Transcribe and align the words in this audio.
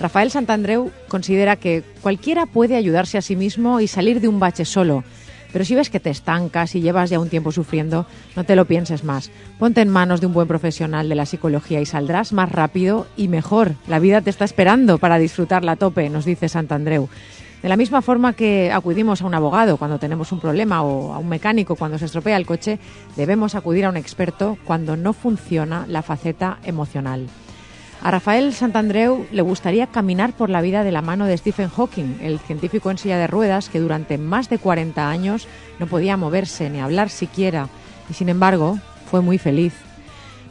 Rafael 0.00 0.30
Santandreu 0.30 0.92
considera 1.08 1.56
que 1.56 1.82
cualquiera 2.02 2.46
puede 2.46 2.76
ayudarse 2.76 3.18
a 3.18 3.22
sí 3.22 3.34
mismo 3.34 3.80
y 3.80 3.88
salir 3.88 4.20
de 4.20 4.28
un 4.28 4.38
bache 4.38 4.64
solo. 4.64 5.02
Pero 5.52 5.64
si 5.64 5.74
ves 5.74 5.90
que 5.90 6.00
te 6.00 6.10
estancas 6.10 6.74
y 6.74 6.80
llevas 6.80 7.10
ya 7.10 7.18
un 7.18 7.30
tiempo 7.30 7.52
sufriendo, 7.52 8.06
no 8.36 8.44
te 8.44 8.54
lo 8.54 8.66
pienses 8.66 9.02
más. 9.02 9.30
Ponte 9.58 9.80
en 9.80 9.88
manos 9.88 10.20
de 10.20 10.26
un 10.26 10.34
buen 10.34 10.46
profesional 10.46 11.08
de 11.08 11.14
la 11.14 11.26
psicología 11.26 11.80
y 11.80 11.86
saldrás 11.86 12.32
más 12.32 12.52
rápido 12.52 13.06
y 13.16 13.28
mejor. 13.28 13.72
La 13.88 13.98
vida 13.98 14.20
te 14.20 14.30
está 14.30 14.44
esperando 14.44 14.98
para 14.98 15.18
disfrutarla 15.18 15.72
a 15.72 15.76
tope, 15.76 16.10
nos 16.10 16.24
dice 16.24 16.48
Santandreu. 16.48 17.08
De 17.62 17.68
la 17.68 17.76
misma 17.76 18.02
forma 18.02 18.34
que 18.34 18.70
acudimos 18.70 19.20
a 19.20 19.26
un 19.26 19.34
abogado 19.34 19.78
cuando 19.78 19.98
tenemos 19.98 20.30
un 20.30 20.38
problema 20.38 20.82
o 20.82 21.12
a 21.12 21.18
un 21.18 21.28
mecánico 21.28 21.74
cuando 21.74 21.98
se 21.98 22.04
estropea 22.04 22.36
el 22.36 22.46
coche, 22.46 22.78
debemos 23.16 23.56
acudir 23.56 23.84
a 23.84 23.88
un 23.88 23.96
experto 23.96 24.58
cuando 24.64 24.96
no 24.96 25.12
funciona 25.12 25.84
la 25.88 26.02
faceta 26.02 26.58
emocional. 26.62 27.26
A 28.00 28.12
Rafael 28.12 28.54
Santandreu 28.54 29.26
le 29.32 29.42
gustaría 29.42 29.88
caminar 29.88 30.32
por 30.32 30.50
la 30.50 30.60
vida 30.60 30.84
de 30.84 30.92
la 30.92 31.02
mano 31.02 31.26
de 31.26 31.36
Stephen 31.36 31.68
Hawking, 31.68 32.18
el 32.22 32.38
científico 32.38 32.90
en 32.90 32.98
silla 32.98 33.18
de 33.18 33.26
ruedas 33.26 33.68
que 33.68 33.80
durante 33.80 34.18
más 34.18 34.48
de 34.48 34.58
40 34.58 35.10
años 35.10 35.48
no 35.80 35.88
podía 35.88 36.16
moverse 36.16 36.70
ni 36.70 36.80
hablar 36.80 37.10
siquiera 37.10 37.68
y 38.08 38.14
sin 38.14 38.28
embargo 38.28 38.78
fue 39.10 39.20
muy 39.20 39.38
feliz. 39.38 39.74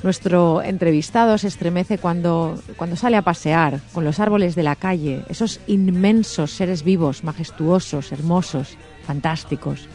Nuestro 0.04 0.62
entrevistado 0.62 1.38
se 1.38 1.48
estremece 1.48 1.98
cuando, 1.98 2.60
cuando 2.76 2.98
sale 2.98 3.18
a 3.18 3.24
pasear 3.24 3.80
con 3.94 4.04
los 4.04 4.20
árboles 4.20 4.54
de 4.54 4.64
la 4.64 4.76
calle, 4.76 5.24
esos 5.30 5.62
inmensos 5.68 6.52
seres 6.52 6.84
vivos, 6.84 7.24
majestuosos, 7.24 8.12
hermosos, 8.12 8.78
fantásticos. 9.06 9.88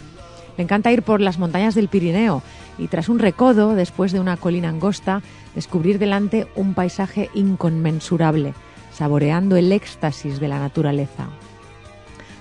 Le 0.57 0.65
encanta 0.65 0.91
ir 0.91 1.03
por 1.03 1.21
las 1.21 1.39
montañas 1.39 1.75
del 1.75 1.89
Pirineo 1.89 2.43
y 2.79 2.89
tras 2.89 3.09
un 3.09 3.19
recodo, 3.19 3.75
después 3.75 4.13
de 4.13 4.21
una 4.21 4.37
colina 4.37 4.71
angosta, 4.71 5.23
descubrir 5.55 5.99
delante 5.99 6.47
un 6.57 6.75
paisaje 6.75 7.31
inconmensurable, 7.35 8.55
saboreando 8.93 9.57
el 9.57 9.73
éxtasis 9.73 10.41
de 10.41 10.49
la 10.49 10.59
naturaleza. 10.59 11.29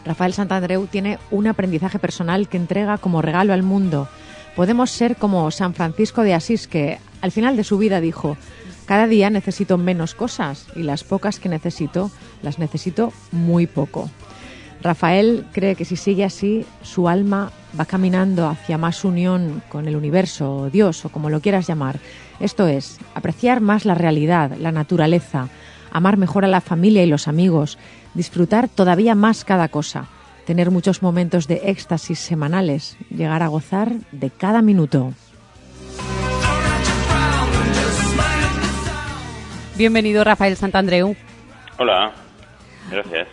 Rafael 0.06 0.34
Santandreu 0.34 0.88
tiene 0.88 1.20
un 1.30 1.48
aprendizaje 1.48 2.00
personal 2.00 2.48
que 2.48 2.58
entrega 2.58 2.98
como 2.98 3.22
regalo 3.22 3.54
al 3.54 3.64
mundo. 3.64 4.08
Podemos 4.56 4.90
ser 4.92 5.16
como 5.16 5.50
San 5.52 5.74
Francisco 5.74 6.24
de 6.24 6.34
Asís, 6.34 6.68
que 6.68 7.00
al 7.22 7.32
final 7.32 7.56
de 7.56 7.64
su 7.64 7.78
vida 7.78 8.02
dijo, 8.02 8.38
cada 8.86 9.08
día 9.08 9.30
necesito 9.30 9.78
menos 9.78 10.16
cosas 10.16 10.68
y 10.76 10.84
las 10.84 11.04
pocas 11.04 11.40
que 11.40 11.50
necesito 11.50 12.12
las 12.42 12.60
necesito 12.60 13.14
muy 13.32 13.68
poco. 13.68 14.10
Rafael 14.82 15.46
cree 15.52 15.76
que 15.76 15.86
si 15.86 15.96
sigue 15.96 16.26
así, 16.26 16.66
su 16.82 17.08
alma 17.08 17.52
va 17.80 17.86
caminando 17.86 18.48
hacia 18.48 18.80
más 18.80 19.06
unión 19.06 19.62
con 19.70 19.88
el 19.88 19.96
universo, 19.96 20.58
o 20.58 20.70
Dios, 20.70 21.06
o 21.06 21.10
como 21.10 21.30
lo 21.30 21.40
quieras 21.40 21.68
llamar. 21.68 22.00
Esto 22.42 22.68
es, 22.68 23.00
apreciar 23.14 23.62
más 23.62 23.86
la 23.86 23.94
realidad, 23.94 24.58
la 24.58 24.72
naturaleza, 24.72 25.50
amar 25.92 26.18
mejor 26.18 26.44
a 26.44 26.48
la 26.48 26.60
familia 26.60 27.04
y 27.04 27.06
los 27.06 27.28
amigos, 27.28 27.78
disfrutar 28.16 28.68
todavía 28.68 29.14
más 29.14 29.46
cada 29.46 29.68
cosa, 29.68 30.08
tener 30.48 30.72
muchos 30.72 31.04
momentos 31.04 31.48
de 31.48 31.62
éxtasis 31.66 32.18
semanales, 32.18 32.98
llegar 33.12 33.44
a 33.44 33.48
gozar 33.48 33.92
de 34.12 34.32
cada 34.32 34.64
minuto. 34.64 35.14
Bienvenido, 39.78 40.24
Rafael 40.24 40.58
Santandreu. 40.58 41.16
Hola, 41.78 42.12
gracias. 42.90 43.28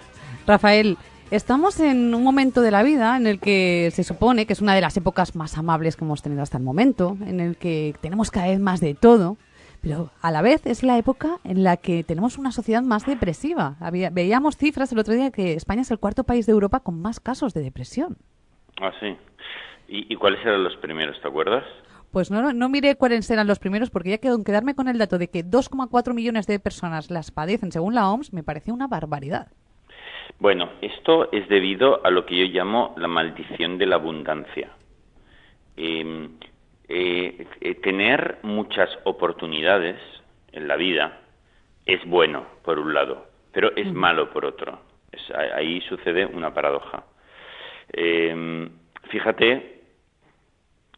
Rafael, 0.47 0.99
Estamos 1.31 1.79
en 1.81 2.15
un 2.15 2.25
momento 2.25 2.63
de 2.63 2.71
la 2.71 2.83
vida 2.83 3.15
en 3.19 3.27
el 3.27 3.39
que 3.39 3.91
se 3.93 4.03
supone 4.03 4.47
que 4.47 4.55
es 4.55 4.63
una 4.63 4.75
de 4.75 4.81
las 4.81 4.97
épocas 4.97 5.37
más 5.37 5.59
amables 5.59 5.95
que 5.95 6.05
hemos 6.07 6.23
tenido 6.23 6.41
hasta 6.41 6.57
el 6.57 6.65
momento, 6.65 7.19
en 7.21 7.41
el 7.41 7.59
que 7.59 7.95
tenemos 8.01 8.31
cada 8.31 8.47
vez 8.47 8.59
más 8.59 8.81
de 8.81 8.95
todo, 8.95 9.37
pero 9.83 10.11
a 10.23 10.31
la 10.31 10.41
vez 10.41 10.65
es 10.65 10.83
la 10.83 10.97
época 10.97 11.37
en 11.45 11.65
la 11.65 11.77
que 11.77 12.03
tenemos 12.03 12.39
una 12.39 12.51
sociedad 12.51 12.83
más 12.83 13.05
depresiva. 13.05 13.77
veíamos 14.11 14.57
cifras 14.57 14.91
el 14.93 15.01
otro 15.01 15.13
día 15.13 15.31
que 15.31 15.53
España 15.53 15.83
es 15.83 15.91
el 15.91 15.99
cuarto 15.99 16.25
país 16.25 16.47
de 16.47 16.53
Europa 16.53 16.81
con 16.81 16.99
más 17.03 17.21
casos 17.21 17.53
de 17.53 17.61
depresión. 17.61 18.17
Ah, 18.81 18.93
sí. 18.99 19.15
¿Y, 19.87 20.17
cuáles 20.17 20.41
eran 20.41 20.65
los 20.65 20.77
primeros, 20.79 21.21
te 21.21 21.29
acuerdas? 21.29 21.65
Pues 22.11 22.31
no, 22.31 22.55
no 22.55 22.69
miré 22.71 22.97
cuáles 22.97 23.31
eran 23.31 23.47
los 23.47 23.59
primeros 23.59 23.91
porque 23.91 24.11
ya 24.11 24.19
quedó 24.19 24.43
quedarme 24.43 24.75
con 24.75 24.89
el 24.89 24.97
dato 24.97 25.19
de 25.19 25.29
que 25.29 25.45
2,4 25.45 26.15
millones 26.15 26.47
de 26.47 26.59
personas 26.59 27.11
las 27.11 27.31
padecen 27.33 27.71
según 27.71 27.95
la 27.95 28.11
OMS 28.11 28.33
me 28.33 28.43
pareció 28.43 28.73
una 28.73 28.87
barbaridad. 28.87 29.49
Bueno, 30.41 30.71
esto 30.83 31.33
es 31.33 31.49
debido 31.49 32.05
a 32.07 32.11
lo 32.11 32.25
que 32.25 32.37
yo 32.37 32.45
llamo 32.45 32.95
la 32.97 33.09
maldición 33.09 33.77
de 33.77 33.87
la 33.87 33.97
abundancia. 33.97 34.71
Em, 35.77 36.39
eh, 36.89 37.47
eh, 37.61 37.75
tener 37.77 38.39
muchas 38.43 38.89
oportunidades 39.03 39.97
en 40.53 40.69
la 40.69 40.77
vida 40.77 41.21
es 41.87 42.05
bueno, 42.07 42.47
por 42.63 42.79
un 42.79 42.95
lado, 42.95 43.27
pero 43.53 43.75
es 43.75 43.93
malo, 43.93 44.31
por 44.31 44.45
otro. 44.45 44.87
ahí 45.55 45.81
sucede 45.89 46.27
una 46.27 46.55
paradoja. 46.55 47.03
Em, 47.93 48.71
fíjate 49.11 49.81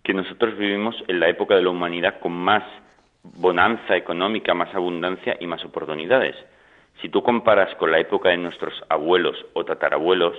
que 0.02 0.12
nosotros 0.12 0.58
vivimos 0.58 0.96
en 1.08 1.20
la 1.20 1.28
época 1.28 1.54
de 1.54 1.62
la 1.62 1.70
humanidad 1.70 2.20
con 2.20 2.32
más 2.32 2.64
bonanza 3.22 3.96
económica, 3.96 4.52
más 4.52 4.74
abundancia 4.74 5.36
y 5.40 5.46
más 5.46 5.64
oportunidades. 5.64 6.36
Si 7.00 7.09
tú 7.09 7.22
comparas 7.22 7.75
con 7.77 7.91
la 7.91 7.99
época 7.99 8.28
de 8.28 8.37
nuestros 8.37 8.75
abuelos 8.88 9.37
o 9.55 9.65
tatarabuelos, 9.65 10.37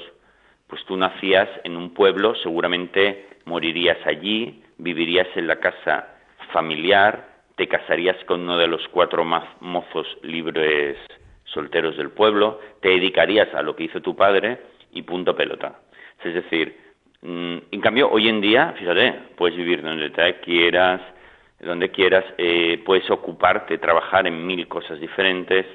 pues 0.68 0.84
tú 0.86 0.96
nacías 0.96 1.50
en 1.64 1.76
un 1.76 1.94
pueblo, 1.94 2.36
seguramente 2.36 3.28
morirías 3.46 3.98
allí, 4.06 4.64
vivirías 4.78 5.28
en 5.36 5.48
la 5.48 5.58
casa 5.58 6.08
familiar, 6.54 7.28
te 7.56 7.68
casarías 7.68 8.18
con 8.26 8.42
uno 8.42 8.58
de 8.58 8.68
los 8.68 8.88
cuatro 8.90 9.26
mozos 9.60 10.08
libres 10.24 10.98
solteros 11.46 11.98
del 11.98 12.12
pueblo, 12.12 12.60
te 12.82 12.90
dedicarías 12.90 13.54
a 13.54 13.62
lo 13.62 13.76
que 13.76 13.86
hizo 13.86 14.02
tu 14.02 14.16
padre 14.16 14.60
y 14.92 15.02
punto 15.02 15.36
pelota. 15.36 15.80
Es 16.24 16.34
decir, 16.34 16.78
mm, 17.22 17.58
en 17.72 17.82
cambio, 17.82 18.10
hoy 18.10 18.30
en 18.30 18.40
día, 18.40 18.74
fíjate, 18.78 19.14
puedes 19.36 19.58
vivir 19.58 19.82
donde 19.82 20.10
te 20.12 20.40
quieras, 20.40 21.02
donde 21.60 21.90
quieras, 21.90 22.24
eh, 22.38 22.82
puedes 22.86 23.10
ocuparte, 23.10 23.78
trabajar 23.78 24.28
en 24.28 24.46
mil 24.46 24.68
cosas 24.68 25.00
diferentes, 25.00 25.66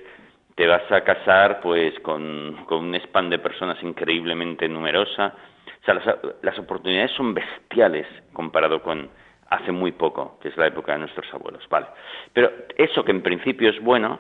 te 0.57 0.67
vas 0.67 0.91
a 0.91 1.03
casar 1.03 1.61
pues 1.61 1.99
con, 2.01 2.67
un 2.69 2.95
spam 2.95 3.29
de 3.29 3.39
personas 3.39 3.81
increíblemente 3.83 4.67
numerosa. 4.69 5.35
O 5.83 5.85
sea, 5.85 5.95
las, 6.43 6.59
oportunidades 6.59 7.13
son 7.13 7.35
bestiales 7.35 8.07
comparado 8.33 8.83
con 8.83 9.09
hace 9.51 9.71
muy 9.71 9.93
poco, 9.93 10.39
que 10.41 10.49
es 10.49 10.57
la 10.57 10.67
época 10.67 10.93
de 10.93 11.01
nuestros 11.01 11.33
abuelos. 11.33 11.63
Vale. 11.69 11.87
Pero 12.33 12.51
eso 12.77 13.05
que 13.05 13.13
en 13.13 13.23
principio 13.23 13.69
es 13.69 13.81
bueno, 13.83 14.19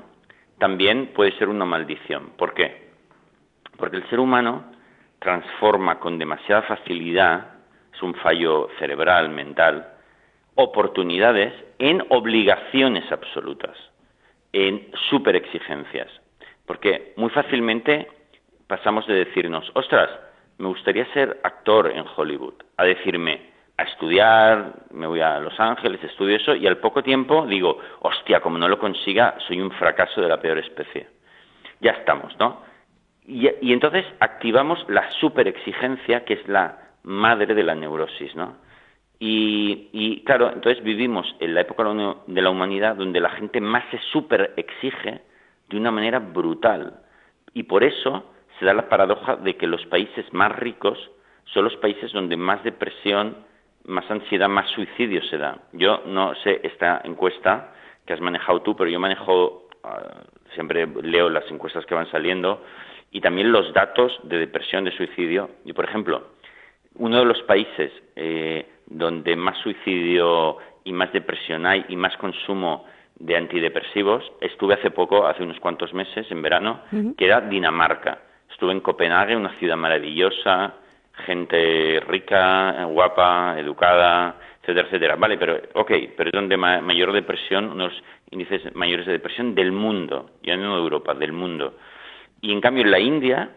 también 0.59 1.13
puede 1.15 1.33
ser 1.39 1.49
una 1.49 1.65
maldición. 1.65 2.33
¿Por 2.37 2.53
qué? 2.53 2.91
Porque 3.79 3.97
el 3.97 4.09
ser 4.11 4.21
humano 4.21 4.73
transforma 5.19 5.99
con 5.99 6.19
demasiada 6.19 6.63
facilidad, 6.63 7.55
es 7.95 8.03
un 8.03 8.15
fallo 8.17 8.69
cerebral, 8.79 9.31
mental, 9.31 9.89
oportunidades 10.55 11.55
en 11.79 12.05
obligaciones 12.11 13.11
absolutas, 13.11 13.77
en 14.53 14.91
superexigencias. 15.09 16.11
Porque 16.67 17.13
muy 17.17 17.31
fácilmente 17.31 18.09
pasamos 18.67 19.07
de 19.07 19.15
decirnos, 19.15 19.71
ostras, 19.75 20.11
me 20.59 20.69
gustaría 20.69 21.07
ser 21.13 21.41
actor 21.43 21.91
en 21.91 22.05
Hollywood, 22.17 22.55
a 22.77 22.85
decirme, 22.85 23.55
a 23.79 23.83
estudiar, 23.83 24.73
me 24.91 25.07
voy 25.07 25.21
a 25.21 25.39
Los 25.39 25.59
Ángeles, 25.61 26.03
estudio 26.03 26.37
eso, 26.37 26.55
y 26.55 26.67
al 26.67 26.79
poco 26.79 27.03
tiempo 27.03 27.47
digo, 27.47 27.79
hostia, 28.01 28.41
como 28.41 28.59
no 28.59 28.69
lo 28.69 28.79
consiga, 28.79 29.37
soy 29.47 29.61
un 29.61 29.71
fracaso 29.73 30.21
de 30.21 30.29
la 30.29 30.41
peor 30.41 30.59
especie. 30.59 31.09
Ya 31.81 31.93
estamos, 31.93 32.35
¿no? 32.39 32.63
Y, 33.27 33.73
entonces 33.73 34.07
activamos 34.21 34.85
la 34.89 35.11
superexigencia, 35.13 36.25
que 36.25 36.35
es 36.35 36.49
la 36.49 36.79
madre 37.03 37.55
de 37.55 37.65
la 37.65 37.75
neurosis, 37.75 38.35
¿no? 38.35 38.57
Y, 39.19 39.89
y, 39.93 40.25
claro, 40.25 40.53
entonces 40.53 40.83
vivimos 40.83 41.27
en 41.41 41.55
la 41.55 41.63
época 41.63 41.85
de 41.85 42.43
la 42.43 42.51
humanidad 42.51 42.97
donde 42.97 43.21
la 43.21 43.31
gente 43.31 43.61
más 43.61 43.85
se 43.91 43.99
superexige 44.13 45.23
de 45.69 45.77
una 45.77 45.91
manera 45.91 46.19
brutal. 46.19 47.01
Y 47.55 47.65
por 47.65 47.85
eso 47.85 48.25
se 48.59 48.65
da 48.65 48.75
la 48.75 48.89
paradoja 48.89 49.37
de 49.37 49.57
que 49.57 49.67
los 49.67 49.85
países 49.87 50.33
más 50.33 50.55
ricos 50.57 50.99
son 51.47 51.65
los 51.65 51.77
países 51.77 52.13
donde 52.13 52.37
más 52.37 52.63
depresión, 52.65 53.37
más 53.85 54.11
ansiedad, 54.11 54.49
más 54.49 54.69
suicidio 54.71 55.23
se 55.25 55.39
da. 55.39 55.59
Yo 55.73 56.03
no 56.07 56.35
sé 56.37 56.61
esta 56.63 57.01
encuesta 57.05 57.73
que 58.05 58.13
has 58.13 58.21
manejado 58.21 58.63
tú, 58.63 58.77
pero 58.77 58.91
yo 58.91 59.01
manejo, 59.01 59.69
ah, 59.85 60.23
siempre 60.55 60.87
leo 61.03 61.29
las 61.29 61.49
encuestas 61.51 61.85
que 61.87 61.95
van 61.95 62.11
saliendo 62.11 62.63
y 63.11 63.21
también 63.21 63.53
los 63.53 63.73
datos 63.73 64.19
de 64.25 64.39
depresión, 64.39 64.85
de 64.85 64.93
suicidio. 64.93 65.51
Y, 65.65 65.73
por 65.73 65.85
ejemplo, 65.85 66.29
uno 66.97 67.19
de 67.19 67.25
los 67.25 67.43
países 67.43 67.93
eh, 68.17 68.67
donde 68.87 69.37
más 69.37 69.57
suicidio 69.59 70.59
y 70.85 70.93
más 70.93 71.13
depresión 71.13 71.67
hay 71.67 71.85
y 71.89 71.97
más 71.97 72.17
consumo 72.17 72.87
de 73.19 73.37
antidepresivos. 73.37 74.25
Estuve 74.41 74.75
hace 74.75 74.91
poco, 74.91 75.27
hace 75.27 75.43
unos 75.43 75.59
cuantos 75.61 75.93
meses, 75.95 76.31
en 76.31 76.43
verano, 76.43 76.81
que 77.17 77.25
era 77.25 77.41
Dinamarca. 77.41 78.19
Estuve 78.51 78.73
en 78.73 78.81
Copenhague, 78.81 79.37
una 79.37 79.55
ciudad 79.59 79.77
maravillosa, 79.77 80.75
gente 81.25 82.01
rica, 82.07 82.85
guapa, 82.85 83.57
educada, 83.59 84.37
etcétera, 84.63 84.87
etcétera. 84.87 85.17
Vale, 85.17 85.39
pero, 85.39 85.61
ok, 85.75 85.93
pero 86.17 86.31
es 86.31 86.33
donde 86.33 86.57
mayor 86.57 87.13
depresión, 87.13 87.71
unos 87.71 87.93
índices 88.31 88.75
mayores 88.75 89.07
de 89.07 89.13
depresión 89.13 89.55
del 89.55 89.73
mundo, 89.73 90.31
ya 90.43 90.57
no 90.57 90.77
de 90.77 90.83
Europa, 90.83 91.15
del 91.15 91.33
mundo. 91.33 91.75
Y 92.41 92.53
en 92.53 92.61
cambio 92.61 92.85
en 92.85 92.91
la 92.91 92.99
India 92.99 93.51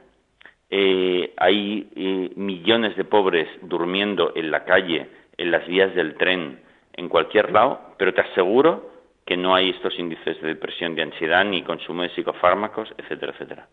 eh, 0.70 1.34
hay 1.38 1.90
eh, 1.96 2.32
millones 2.36 2.96
de 2.96 3.04
pobres 3.04 3.48
durmiendo 3.62 4.32
en 4.36 4.52
la 4.52 4.64
calle, 4.66 5.08
en 5.38 5.52
las 5.52 5.66
vías 5.68 5.94
del 5.96 6.16
tren, 6.16 6.60
en 6.94 7.10
cualquier 7.10 7.52
lado, 7.52 7.80
pero 7.98 8.14
te 8.14 8.22
aseguro 8.22 8.99
que 9.30 9.38
no 9.38 9.54
hay 9.54 9.70
estos 9.70 9.94
índices 10.00 10.42
de 10.42 10.48
depresión, 10.48 10.96
de 10.96 11.04
ansiedad, 11.04 11.46
ni 11.46 11.62
consumo 11.62 12.02
de 12.02 12.10
psicofármacos, 12.16 12.90
etcétera, 12.98 13.32
etcétera. 13.34 13.68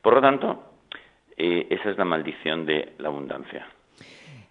Por 0.00 0.14
lo 0.14 0.20
tanto, 0.20 0.62
eh, 1.36 1.66
esa 1.68 1.90
es 1.90 1.98
la 1.98 2.04
maldición 2.04 2.64
de 2.64 2.92
la 2.98 3.08
abundancia. 3.08 3.66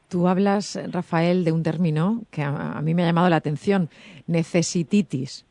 Tú 0.09 0.27
hablas, 0.27 0.77
Rafael, 0.91 1.45
de 1.45 1.53
un 1.53 1.63
término 1.63 2.23
que 2.29 2.43
a, 2.43 2.81
mí 2.83 2.93
me 2.93 3.03
ha 3.03 3.05
llamado 3.05 3.29
la 3.29 3.37
atención, 3.37 3.87
necesititis. 4.27 5.45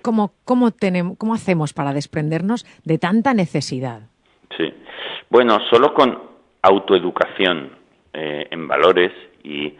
¿Cómo, 0.00 0.32
cómo, 0.46 0.70
tenemos, 0.70 1.18
¿Cómo 1.18 1.34
hacemos 1.34 1.74
para 1.74 1.92
desprendernos 1.92 2.64
de 2.86 2.96
tanta 2.96 3.34
necesidad? 3.34 4.00
Sí. 4.56 4.72
Bueno, 5.28 5.58
solo 5.68 5.92
con 5.92 6.18
autoeducación 6.62 7.72
eh, 8.14 8.46
en 8.50 8.66
valores 8.66 9.12
y, 9.42 9.74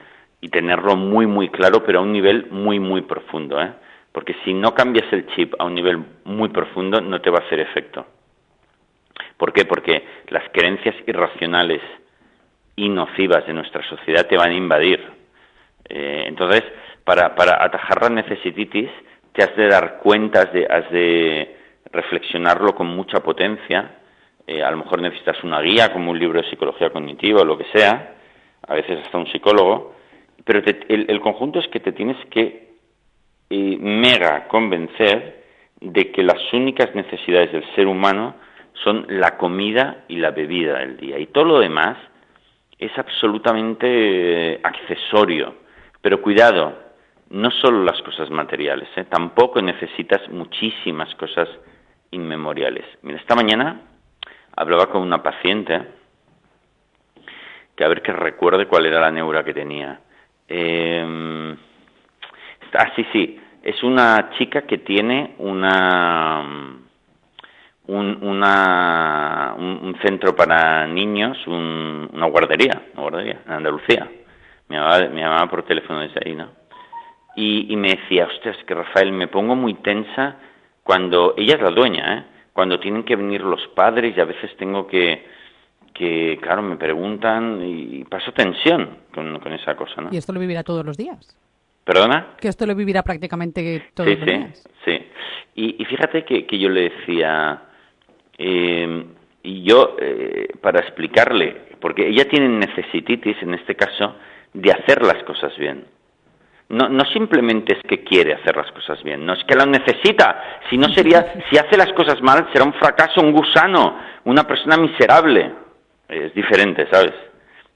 tenerlo 0.53 0.95
muy, 0.95 1.27
muy 1.27 1.49
claro, 1.49 1.83
pero 1.85 2.01
a 2.01 2.03
un 2.03 2.13
nivel 2.13 2.49
muy, 2.51 2.79
muy 2.79 3.01
profundo. 3.01 3.61
¿eh? 3.63 3.73
Porque 4.15 4.37
si 4.45 4.55
no 4.55 4.73
cambias 4.75 5.13
el 5.13 5.27
chip 5.35 5.55
a 5.59 5.65
un 5.65 5.75
nivel 5.75 5.99
muy 6.23 6.49
profundo, 6.51 7.01
no 7.01 7.21
te 7.21 7.31
va 7.31 7.41
a 7.41 7.47
hacer 7.47 7.59
efecto. 7.59 8.07
¿Por 9.37 9.53
qué? 9.53 9.65
Porque 9.65 10.05
las 10.29 10.45
creencias 10.53 10.95
irracionales 11.05 11.83
y 12.77 12.89
nocivas 12.89 13.45
de 13.45 13.53
nuestra 13.53 13.83
sociedad 13.89 14.29
te 14.29 14.37
van 14.37 14.53
a 14.53 14.55
invadir. 14.55 15.05
Eh, 15.89 16.27
entonces, 16.29 16.63
para, 17.03 17.35
para 17.35 17.63
atajar 17.63 18.03
la 18.03 18.11
necesititis, 18.11 18.89
te 19.33 19.43
has 19.43 19.57
de 19.57 19.67
dar 19.67 19.99
cuenta, 19.99 20.43
has 20.43 20.53
de, 20.53 20.65
has 20.71 20.89
de 20.93 21.57
reflexionarlo 21.91 22.73
con 22.77 22.87
mucha 22.87 23.19
potencia. 23.19 23.97
Eh, 24.47 24.63
a 24.63 24.71
lo 24.71 24.77
mejor 24.77 25.03
necesitas 25.03 25.43
una 25.43 25.61
guía, 25.61 25.93
como 25.93 26.13
un 26.13 26.19
libro 26.21 26.41
de 26.41 26.49
psicología 26.49 26.91
cognitiva 26.91 27.41
o 27.41 27.45
lo 27.45 27.59
que 27.59 27.67
sea, 27.73 28.15
a 28.63 28.75
veces 28.75 29.01
hasta 29.05 29.19
un 29.19 29.27
psicólogo, 29.27 29.95
pero 30.45 30.63
el, 30.89 31.21
conjunto 31.21 31.59
es 31.59 31.67
que 31.69 31.81
te 31.81 31.93
tienes 31.93 32.17
que 32.27 32.74
mega 33.81 34.49
convencer 34.49 35.45
de 35.81 36.11
que 36.11 36.23
las 36.23 36.53
únicas 36.53 36.95
necesidades 36.95 37.53
del 37.53 37.65
ser 37.75 37.87
humano 37.87 38.35
son 38.83 39.07
la 39.09 39.37
comida 39.37 40.05
y 40.09 40.17
la 40.17 40.31
bebida 40.31 40.79
del 40.79 40.97
día. 40.97 41.19
Y 41.19 41.27
todo 41.27 41.45
lo 41.45 41.61
demás 41.61 41.97
es 42.79 42.97
absolutamente 42.99 43.87
eh, 44.55 44.61
accesorio. 44.63 45.55
Pero 46.01 46.21
cuidado, 46.21 46.77
no 47.31 47.51
solo 47.51 47.85
las 47.85 48.01
cosas 48.03 48.31
materiales, 48.31 48.89
¿eh? 48.97 49.05
tampoco 49.09 49.63
necesitas 49.63 50.29
muchísimas 50.31 51.15
cosas 51.15 51.49
inmemoriales. 52.11 52.85
Mira, 53.03 53.19
esta 53.19 53.35
mañana 53.35 53.81
hablaba 54.57 54.87
con 54.87 55.03
una 55.03 55.23
paciente 55.23 55.83
que 57.77 57.85
a 57.85 57.89
ver 57.89 58.03
que 58.03 58.13
recuerde 58.13 58.67
cuál 58.67 58.87
era 58.87 59.01
la 59.01 59.11
neura 59.11 59.45
que 59.45 59.55
tenía. 59.55 60.01
Eh, 60.49 61.57
ah, 62.75 62.93
sí, 62.95 63.07
sí, 63.13 63.41
es 63.65 63.83
una 63.83 64.31
chica 64.37 64.63
que 64.63 64.79
tiene 64.79 65.35
una 65.39 66.45
un, 67.87 68.19
una, 68.23 69.55
un, 69.59 69.97
centro 70.03 70.35
para 70.35 70.87
niños, 70.87 71.37
una 71.47 72.27
guardería, 72.27 72.83
una 72.95 73.03
guardería 73.03 73.41
en 73.47 73.53
Andalucía. 73.53 74.11
Me 74.69 74.77
llamaba 74.77 75.51
por 75.51 75.65
teléfono 75.65 76.01
desde 76.01 76.21
ahí, 76.25 76.35
¿no? 76.35 76.49
Y, 77.37 77.73
y 77.73 77.77
me 77.77 77.89
decía, 77.89 78.27
ostras, 78.27 78.57
que 78.67 78.75
Rafael, 78.75 79.13
me 79.13 79.29
pongo 79.29 79.55
muy 79.55 79.75
tensa 79.75 80.37
cuando, 80.83 81.35
ella 81.37 81.57
es 81.57 81.63
la 81.63 81.71
dueña, 81.71 82.19
¿eh? 82.19 82.25
Cuando 82.53 82.79
tienen 82.79 83.03
que 83.03 83.17
venir 83.17 83.43
los 83.43 83.67
padres 83.69 84.17
y 84.17 84.21
a 84.21 84.25
veces 84.25 84.57
tengo 84.57 84.87
que, 84.87 85.27
que 85.93 86.39
claro, 86.41 86.63
me 86.63 86.77
preguntan 86.77 87.61
y 87.63 88.05
paso 88.05 88.33
tensión 88.33 88.99
con, 89.13 89.41
con 89.41 89.53
esa 89.53 89.75
cosa, 89.75 90.01
¿no? 90.01 90.11
¿Y 90.13 90.17
esto 90.17 90.33
lo 90.33 90.41
vivirá 90.41 90.63
todos 90.63 90.87
los 90.87 90.97
días? 90.97 91.37
¿Perdona? 91.85 92.37
Que 92.41 92.49
esto 92.49 92.67
lo 92.67 92.75
vivirá 92.75 93.03
prácticamente 93.03 93.91
todos 93.95 94.11
los 94.11 94.27
días. 94.27 94.63
Sí, 94.85 94.93
sí. 94.93 95.07
Y, 95.57 95.83
y 95.83 95.85
fíjate 95.85 96.25
que, 96.25 96.47
que 96.47 96.59
yo 96.59 96.69
le 96.69 96.91
decía, 96.91 97.63
eh, 98.39 99.05
y 99.43 99.63
yo, 99.63 99.97
eh, 100.01 100.49
para 100.61 100.81
explicarle, 100.81 101.57
porque 101.81 102.09
ella 102.09 102.27
tiene 102.29 102.49
necesititis, 102.49 103.37
en 103.43 103.55
este 103.55 103.77
caso, 103.77 104.17
de 104.55 104.73
hacer 104.73 105.03
las 105.03 105.23
cosas 105.25 105.57
bien. 105.59 105.85
No, 106.71 106.89
no 106.89 107.05
simplemente 107.05 107.77
es 107.77 107.83
que 107.87 108.03
quiere 108.03 108.33
hacer 108.33 108.57
las 108.57 108.73
cosas 108.73 109.03
bien, 109.03 109.25
no 109.25 109.35
es 109.35 109.45
que 109.45 109.55
la 109.55 109.67
necesita, 109.67 110.61
si 110.71 110.79
no 110.79 110.89
sería, 110.89 111.35
si 111.51 111.59
hace 111.59 111.77
las 111.77 111.93
cosas 111.93 112.23
mal, 112.23 112.49
será 112.53 112.65
un 112.65 112.73
fracaso, 112.73 113.21
un 113.21 113.33
gusano, 113.33 113.99
una 114.25 114.45
persona 114.47 114.79
miserable. 114.79 115.53
Es 116.09 116.35
diferente, 116.35 116.87
¿sabes? 116.91 117.13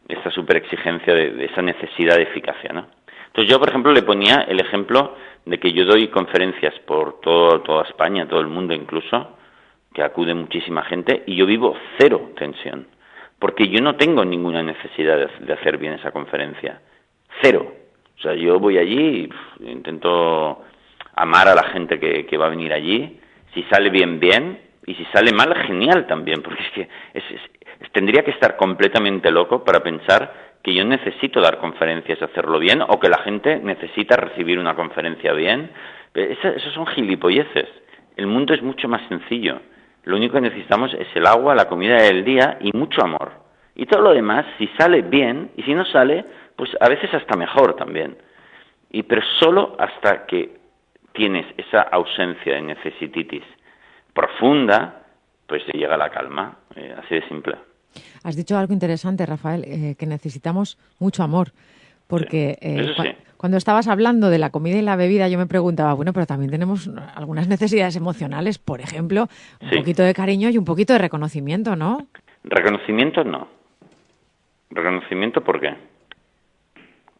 Esta 0.08 0.30
super 0.30 0.56
exigencia 0.56 1.14
de, 1.14 1.44
esa 1.44 1.60
necesidad 1.60 2.16
de 2.16 2.22
eficacia, 2.22 2.72
¿no? 2.72 2.86
Entonces 3.28 3.50
yo, 3.50 3.58
por 3.58 3.68
ejemplo, 3.68 3.92
le 3.92 4.02
ponía 4.02 4.42
el 4.48 4.60
ejemplo 4.60 5.14
de 5.44 5.58
que 5.58 5.72
yo 5.72 5.84
doy 5.84 6.08
conferencias 6.08 6.74
por 6.80 7.20
todo, 7.20 7.60
toda 7.62 7.84
España, 7.84 8.26
todo 8.28 8.40
el 8.40 8.48
mundo 8.48 8.74
incluso, 8.74 9.38
que 9.94 10.02
acude 10.02 10.34
muchísima 10.34 10.82
gente 10.82 11.22
y 11.26 11.36
yo 11.36 11.46
vivo 11.46 11.76
cero 11.98 12.32
tensión, 12.36 12.86
porque 13.38 13.68
yo 13.68 13.80
no 13.80 13.96
tengo 13.96 14.24
ninguna 14.24 14.62
necesidad 14.62 15.30
de, 15.40 15.52
hacer 15.52 15.78
bien 15.78 15.94
esa 15.94 16.10
conferencia, 16.10 16.80
cero. 17.42 17.72
O 18.18 18.20
sea, 18.20 18.34
yo 18.34 18.58
voy 18.58 18.78
allí 18.78 19.28
y 19.60 19.70
intento 19.70 20.62
amar 21.14 21.48
a 21.48 21.54
la 21.54 21.64
gente 21.64 21.98
que, 21.98 22.36
va 22.36 22.46
a 22.46 22.50
venir 22.50 22.72
allí, 22.72 23.20
si 23.54 23.62
sale 23.64 23.90
bien, 23.90 24.20
bien, 24.20 24.60
y 24.86 24.94
si 24.94 25.04
sale 25.06 25.32
mal, 25.32 25.54
genial 25.66 26.06
también, 26.06 26.42
porque 26.42 26.62
es 26.62 26.70
que 26.72 26.88
tendría 27.92 28.22
que 28.22 28.32
estar 28.32 28.56
completamente 28.56 29.30
loco 29.30 29.64
para 29.64 29.82
pensar 29.82 30.47
que 30.62 30.74
yo 30.74 30.84
necesito 30.84 31.40
dar 31.40 31.58
conferencias, 31.58 32.20
hacerlo 32.22 32.58
bien, 32.58 32.82
o 32.82 32.98
que 32.98 33.08
la 33.08 33.18
gente 33.18 33.58
necesita 33.58 34.16
recibir 34.16 34.58
una 34.58 34.74
conferencia 34.74 35.32
bien. 35.32 35.70
Esos 36.14 36.72
son 36.74 36.86
gilipolleces. 36.86 37.68
El 38.16 38.26
mundo 38.26 38.54
es 38.54 38.62
mucho 38.62 38.88
más 38.88 39.06
sencillo. 39.08 39.60
Lo 40.04 40.16
único 40.16 40.34
que 40.34 40.40
necesitamos 40.40 40.92
es 40.94 41.08
el 41.14 41.26
agua, 41.26 41.54
la 41.54 41.68
comida 41.68 42.02
del 42.02 42.24
día 42.24 42.58
y 42.60 42.76
mucho 42.76 43.02
amor. 43.02 43.32
Y 43.74 43.86
todo 43.86 44.02
lo 44.02 44.14
demás, 44.14 44.44
si 44.58 44.66
sale 44.78 45.02
bien, 45.02 45.50
y 45.56 45.62
si 45.62 45.74
no 45.74 45.84
sale, 45.84 46.24
pues 46.56 46.70
a 46.80 46.88
veces 46.88 47.12
hasta 47.14 47.36
mejor 47.36 47.76
también. 47.76 48.16
Y 48.90 49.04
pero 49.04 49.22
solo 49.38 49.76
hasta 49.78 50.26
que 50.26 50.56
tienes 51.12 51.46
esa 51.56 51.82
ausencia 51.82 52.54
de 52.54 52.62
necesititis 52.62 53.44
profunda, 54.12 55.02
pues 55.46 55.62
se 55.64 55.78
llega 55.78 55.96
la 55.96 56.10
calma, 56.10 56.56
eh, 56.74 56.94
así 56.98 57.14
de 57.14 57.28
simple. 57.28 57.56
Has 58.22 58.36
dicho 58.36 58.56
algo 58.56 58.72
interesante, 58.72 59.26
Rafael, 59.26 59.64
eh, 59.64 59.94
que 59.98 60.06
necesitamos 60.06 60.78
mucho 60.98 61.22
amor. 61.22 61.52
Porque 62.06 62.56
eh, 62.62 62.94
cuando 63.36 63.58
estabas 63.58 63.86
hablando 63.86 64.30
de 64.30 64.38
la 64.38 64.50
comida 64.50 64.78
y 64.78 64.82
la 64.82 64.96
bebida, 64.96 65.28
yo 65.28 65.38
me 65.38 65.46
preguntaba, 65.46 65.92
bueno, 65.92 66.14
pero 66.14 66.26
también 66.26 66.50
tenemos 66.50 66.90
algunas 67.14 67.48
necesidades 67.48 67.96
emocionales, 67.96 68.58
por 68.58 68.80
ejemplo, 68.80 69.28
un 69.60 69.70
poquito 69.70 70.02
de 70.02 70.14
cariño 70.14 70.48
y 70.48 70.56
un 70.56 70.64
poquito 70.64 70.94
de 70.94 71.00
reconocimiento, 71.00 71.76
¿no? 71.76 72.06
Reconocimiento 72.44 73.24
no. 73.24 73.48
¿Reconocimiento 74.70 75.42
por 75.42 75.60
qué? 75.60 75.74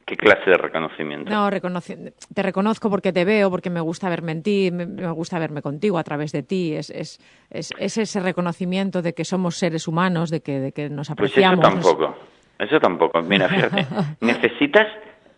¿Qué 0.09 0.17
clase 0.17 0.49
de 0.49 0.57
reconocimiento? 0.57 1.31
No, 1.31 1.51
te 1.51 2.43
reconozco 2.43 2.89
porque 2.89 3.13
te 3.13 3.27
veo, 3.27 3.51
porque 3.51 3.69
me 3.69 3.81
gusta 3.81 4.09
verme 4.09 4.33
en 4.33 4.43
ti, 4.43 4.71
me, 4.73 4.87
gusta 5.13 5.39
verme 5.39 5.61
contigo 5.61 5.99
a 5.99 6.03
través 6.03 6.33
de 6.33 6.43
ti. 6.43 6.75
Es, 6.75 6.89
es, 6.89 7.21
es, 7.51 7.75
ese 7.79 8.21
reconocimiento 8.21 9.03
de 9.03 9.13
que 9.13 9.27
somos 9.27 9.57
seres 9.57 9.87
humanos, 9.87 10.31
de 10.31 10.41
que, 10.41 10.61
de 10.61 10.73
que 10.73 10.89
nos 10.89 11.11
apreciamos. 11.11 11.61
Pues 11.61 11.75
eso 11.75 11.83
tampoco. 11.83 12.17
Eso 12.59 12.81
tampoco. 12.81 13.21
Mira, 13.21 13.49
fíjate, 13.51 13.87
necesitas 14.23 14.87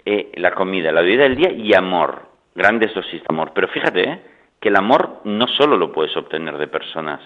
eh, 0.07 0.31
la 0.37 0.55
comida, 0.55 0.93
la 0.93 1.01
bebida 1.01 1.25
del 1.25 1.35
día 1.35 1.51
y 1.51 1.75
amor, 1.75 2.29
grandes 2.55 2.95
dosis 2.95 3.21
de 3.23 3.27
amor. 3.29 3.51
Pero 3.53 3.67
fíjate 3.67 4.09
eh, 4.09 4.23
que 4.61 4.69
el 4.69 4.77
amor 4.77 5.21
no 5.25 5.49
solo 5.49 5.77
lo 5.77 5.91
puedes 5.91 6.17
obtener 6.17 6.57
de 6.59 6.69
personas, 6.69 7.21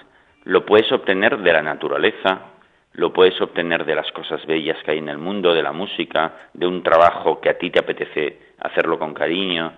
lo 0.45 0.65
puedes 0.65 0.91
obtener 0.93 1.37
de 1.37 1.53
la 1.53 1.61
naturaleza, 1.61 2.54
lo 2.95 3.13
puedes 3.13 3.41
obtener 3.41 3.85
de 3.85 3.95
las 3.95 4.11
cosas 4.13 4.45
bellas 4.47 4.77
que 4.85 4.93
hay 4.93 4.99
en 4.99 5.09
el 5.09 5.19
mundo, 5.19 5.53
de 5.53 5.63
la 5.63 5.73
música, 5.73 6.49
de 6.53 6.67
un 6.67 6.83
trabajo 6.83 7.41
que 7.41 7.51
a 7.51 7.59
ti 7.59 7.71
te 7.71 7.81
apetece 7.81 8.39
hacerlo 8.61 8.99
con 8.99 9.15
cariño. 9.15 9.73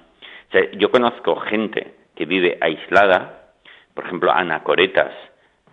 yo 0.78 0.90
conozco 0.90 1.36
gente 1.36 1.94
que 2.14 2.26
vive 2.26 2.58
aislada, 2.60 3.52
por 3.94 4.04
ejemplo, 4.04 4.30
anacoretas, 4.30 5.12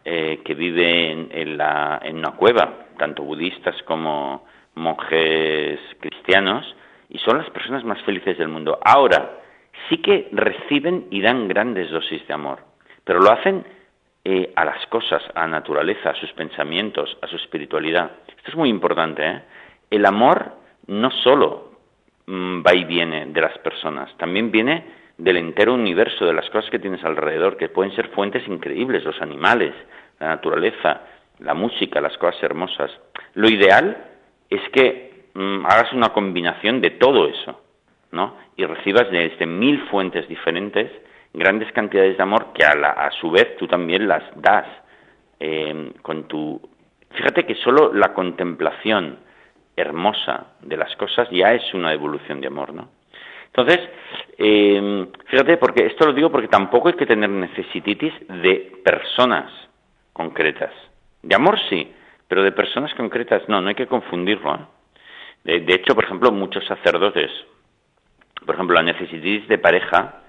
eh, 0.06 0.42
que 0.44 0.54
vive 0.54 1.12
en, 1.12 1.58
la, 1.58 2.00
en 2.04 2.18
una 2.18 2.32
cueva, 2.32 2.88
tanto 2.98 3.24
budistas 3.24 3.76
como 3.84 4.46
monjes 4.76 5.80
cristianos, 6.00 6.76
y 7.10 7.20
son 7.20 7.38
las 7.38 7.50
personas 7.52 7.84
más 7.84 8.02
felices 8.04 8.38
del 8.38 8.48
mundo. 8.48 8.80
Ahora, 8.84 9.40
sí 9.90 9.98
que 9.98 10.30
reciben 10.32 11.08
y 11.12 11.22
dan 11.22 11.48
grandes 11.48 11.92
dosis 11.92 12.26
de 12.28 12.34
amor, 12.34 12.60
pero 13.04 13.20
lo 13.20 13.32
hacen 13.32 13.66
eh, 14.26 14.54
a 14.56 14.64
las 14.64 14.86
cosas, 14.88 15.22
a 15.36 15.42
la 15.42 15.48
naturaleza, 15.48 16.12
a 16.12 16.16
sus 16.16 16.32
pensamientos, 16.32 17.18
a 17.22 17.28
su 17.28 17.36
espiritualidad. 17.36 18.10
Esto 18.28 18.52
es 18.52 18.56
muy 18.56 18.70
importante. 18.70 19.22
¿eh? 19.22 19.42
El 19.90 20.06
amor 20.06 20.54
no 20.88 21.12
solo 21.12 21.74
mm, 22.26 22.62
va 22.66 22.74
y 22.74 22.86
viene 22.86 23.26
de 23.26 23.42
las 23.42 23.58
personas, 23.60 24.16
también 24.18 24.50
viene 24.50 24.86
del 25.18 25.38
entero 25.38 25.74
universo, 25.74 26.26
de 26.26 26.34
las 26.34 26.50
cosas 26.50 26.72
que 26.72 26.80
tienes 26.80 27.04
alrededor, 27.04 27.58
que 27.58 27.68
pueden 27.68 27.94
ser 27.96 28.10
fuentes 28.10 28.48
increíbles, 28.48 29.04
los 29.04 29.22
animales, 29.22 29.74
la 30.20 30.28
naturaleza, 30.30 31.02
la 31.40 31.54
música, 31.54 32.00
las 32.00 32.18
cosas 32.18 32.42
hermosas. 32.44 32.92
Lo 33.34 33.50
ideal 33.50 34.06
es 34.50 34.62
que 34.70 35.28
mm, 35.34 35.66
hagas 35.66 35.92
una 35.92 36.14
combinación 36.14 36.80
de 36.80 36.92
todo 36.92 37.28
eso, 37.28 37.62
¿no? 38.12 38.38
Y 38.56 38.66
recibas 38.66 39.12
desde 39.12 39.46
mil 39.46 39.82
fuentes 39.90 40.28
diferentes 40.30 40.90
grandes 41.34 41.72
cantidades 41.72 42.18
de 42.18 42.24
amor 42.24 42.54
que 42.54 42.64
a, 42.64 42.76
la, 42.76 42.90
a 42.90 43.12
su 43.12 43.32
vez 43.32 43.58
tú 43.58 43.68
también 43.68 44.08
las 44.08 44.24
das 44.36 44.68
eh, 45.40 45.92
con 46.02 46.28
tu... 46.28 46.62
Fíjate 47.12 47.46
que 47.46 47.56
solo 47.56 47.94
la 47.94 48.14
contemplación 48.14 49.20
hermosa 49.76 50.54
de 50.62 50.78
las 50.78 50.96
cosas 50.96 51.28
ya 51.32 51.54
es 51.54 51.74
una 51.74 51.94
evolución 51.94 52.42
de 52.42 52.48
amor, 52.48 52.74
¿no? 52.74 52.90
Entonces, 53.56 53.88
eh, 54.40 55.08
fíjate, 55.26 55.58
porque 55.58 55.86
esto 55.86 56.08
lo 56.08 56.14
digo 56.14 56.32
porque 56.32 56.48
tampoco 56.48 56.88
hay 56.88 56.96
que 56.96 57.06
tener 57.06 57.30
necesititis 57.30 58.14
de 58.28 58.82
personas 58.84 59.52
concretas. 60.12 60.72
De 61.22 61.36
amor 61.36 61.60
sí, 61.70 61.92
pero 62.28 62.42
de 62.44 62.52
personas 62.52 62.92
concretas 62.96 63.48
no, 63.48 63.62
no 63.62 63.70
hay 63.70 63.76
que 63.76 63.86
confundirlo. 63.86 64.56
¿eh? 65.46 65.60
De, 65.60 65.74
hecho, 65.76 65.94
por 65.94 66.04
ejemplo, 66.04 66.32
muchos 66.32 66.66
sacerdotes, 66.66 67.30
por 68.44 68.56
ejemplo, 68.56 68.76
la 68.76 68.84
necesititis 68.84 69.48
de 69.48 69.60
pareja 69.60 70.23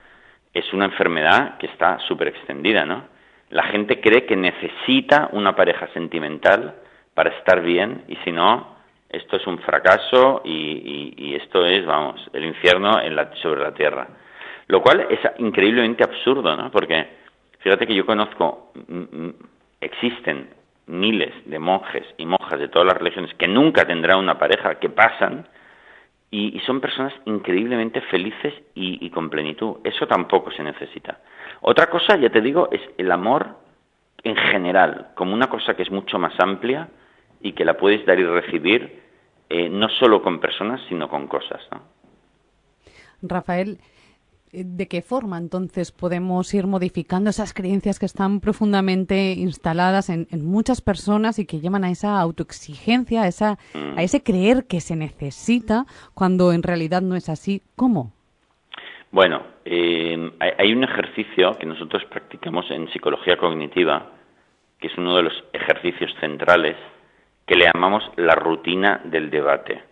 es 0.54 0.72
una 0.72 0.86
enfermedad 0.86 1.58
que 1.58 1.66
está 1.66 1.98
súper 2.06 2.28
extendida, 2.28 2.86
¿no? 2.86 3.04
La 3.50 3.64
gente 3.64 4.00
cree 4.00 4.24
que 4.24 4.36
necesita 4.36 5.28
una 5.32 5.54
pareja 5.54 5.88
sentimental 5.88 6.76
para 7.12 7.30
estar 7.30 7.60
bien 7.60 8.04
y 8.08 8.16
si 8.24 8.32
no, 8.32 8.74
esto 9.08 9.36
es 9.36 9.46
un 9.46 9.58
fracaso 9.58 10.42
y, 10.44 11.34
esto 11.36 11.66
es, 11.66 11.84
vamos, 11.84 12.28
el 12.32 12.44
infierno 12.44 13.00
en 13.00 13.14
la, 13.16 13.30
sobre 13.42 13.62
la 13.62 13.74
tierra. 13.74 14.08
Lo 14.68 14.80
cual 14.82 15.06
es 15.10 15.20
increíblemente 15.38 16.04
absurdo, 16.04 16.56
¿no? 16.56 16.70
Porque 16.70 17.06
fíjate 17.58 17.86
que 17.86 17.94
yo 17.94 18.06
conozco, 18.06 18.72
existen 19.80 20.48
miles 20.86 21.32
de 21.46 21.58
monjes 21.58 22.04
y 22.16 22.26
monjas 22.26 22.58
de 22.58 22.68
todas 22.68 22.86
las 22.86 22.98
religiones 22.98 23.34
que 23.34 23.48
nunca 23.48 23.84
tendrán 23.86 24.18
una 24.18 24.38
pareja, 24.38 24.78
que 24.78 24.88
pasan, 24.88 25.46
y, 26.36 26.60
son 26.66 26.80
personas 26.80 27.12
increíblemente 27.26 28.00
felices 28.00 28.52
y, 28.74 29.08
con 29.10 29.30
plenitud. 29.30 29.76
Eso 29.84 30.06
tampoco 30.08 30.50
se 30.50 30.64
necesita. 30.64 31.20
Otra 31.60 31.86
cosa, 31.86 32.16
ya 32.16 32.28
te 32.30 32.40
digo, 32.40 32.68
es 32.72 32.80
el 32.98 33.12
amor 33.12 33.56
en 34.24 34.34
general, 34.34 35.10
como 35.14 35.32
una 35.32 35.48
cosa 35.48 35.74
que 35.74 35.84
es 35.84 35.92
mucho 35.92 36.18
más 36.18 36.32
amplia 36.40 36.88
y 37.40 37.52
que 37.52 37.64
la 37.64 37.76
puedes 37.76 38.04
dar 38.04 38.18
y 38.18 38.24
recibir, 38.24 39.02
eh, 39.48 39.68
no 39.68 39.88
solo 39.88 40.22
con 40.22 40.40
personas, 40.40 40.80
sino 40.88 41.08
con 41.08 41.28
cosas. 41.28 41.60
Rafael, 43.22 43.78
¿De 44.56 44.86
qué 44.86 45.02
forma 45.02 45.36
entonces 45.38 45.90
podemos 45.90 46.54
ir 46.54 46.68
modificando 46.68 47.28
esas 47.30 47.52
creencias 47.52 47.98
que 47.98 48.06
están 48.06 48.38
profundamente 48.38 49.32
instaladas 49.32 50.10
en, 50.10 50.28
muchas 50.44 50.80
personas 50.80 51.40
y 51.40 51.46
que 51.46 51.58
llevan 51.58 51.82
a 51.82 51.90
esa 51.90 52.20
autoexigencia, 52.20 53.22
a, 53.22 53.26
esa, 53.26 53.58
a 53.96 54.02
ese 54.04 54.22
creer 54.22 54.66
que 54.68 54.80
se 54.80 54.94
necesita 54.94 55.86
cuando 56.14 56.52
en 56.52 56.62
realidad 56.62 57.02
no 57.02 57.16
es 57.16 57.28
así? 57.28 57.62
¿Cómo? 57.74 58.12
Bueno, 59.10 59.42
eh, 59.64 60.30
hay 60.58 60.72
un 60.72 60.84
ejercicio 60.84 61.52
que 61.58 61.66
nosotros 61.66 62.04
practicamos 62.04 62.70
en 62.70 62.88
psicología 62.92 63.36
cognitiva, 63.36 64.12
que 64.78 64.86
es 64.86 64.96
uno 64.96 65.16
de 65.16 65.24
los 65.24 65.44
ejercicios 65.52 66.12
centrales, 66.20 66.76
que 67.44 67.56
le 67.56 67.64
llamamos 67.66 68.04
la 68.16 68.36
rutina 68.36 69.00
del 69.04 69.30
debate. 69.30 69.82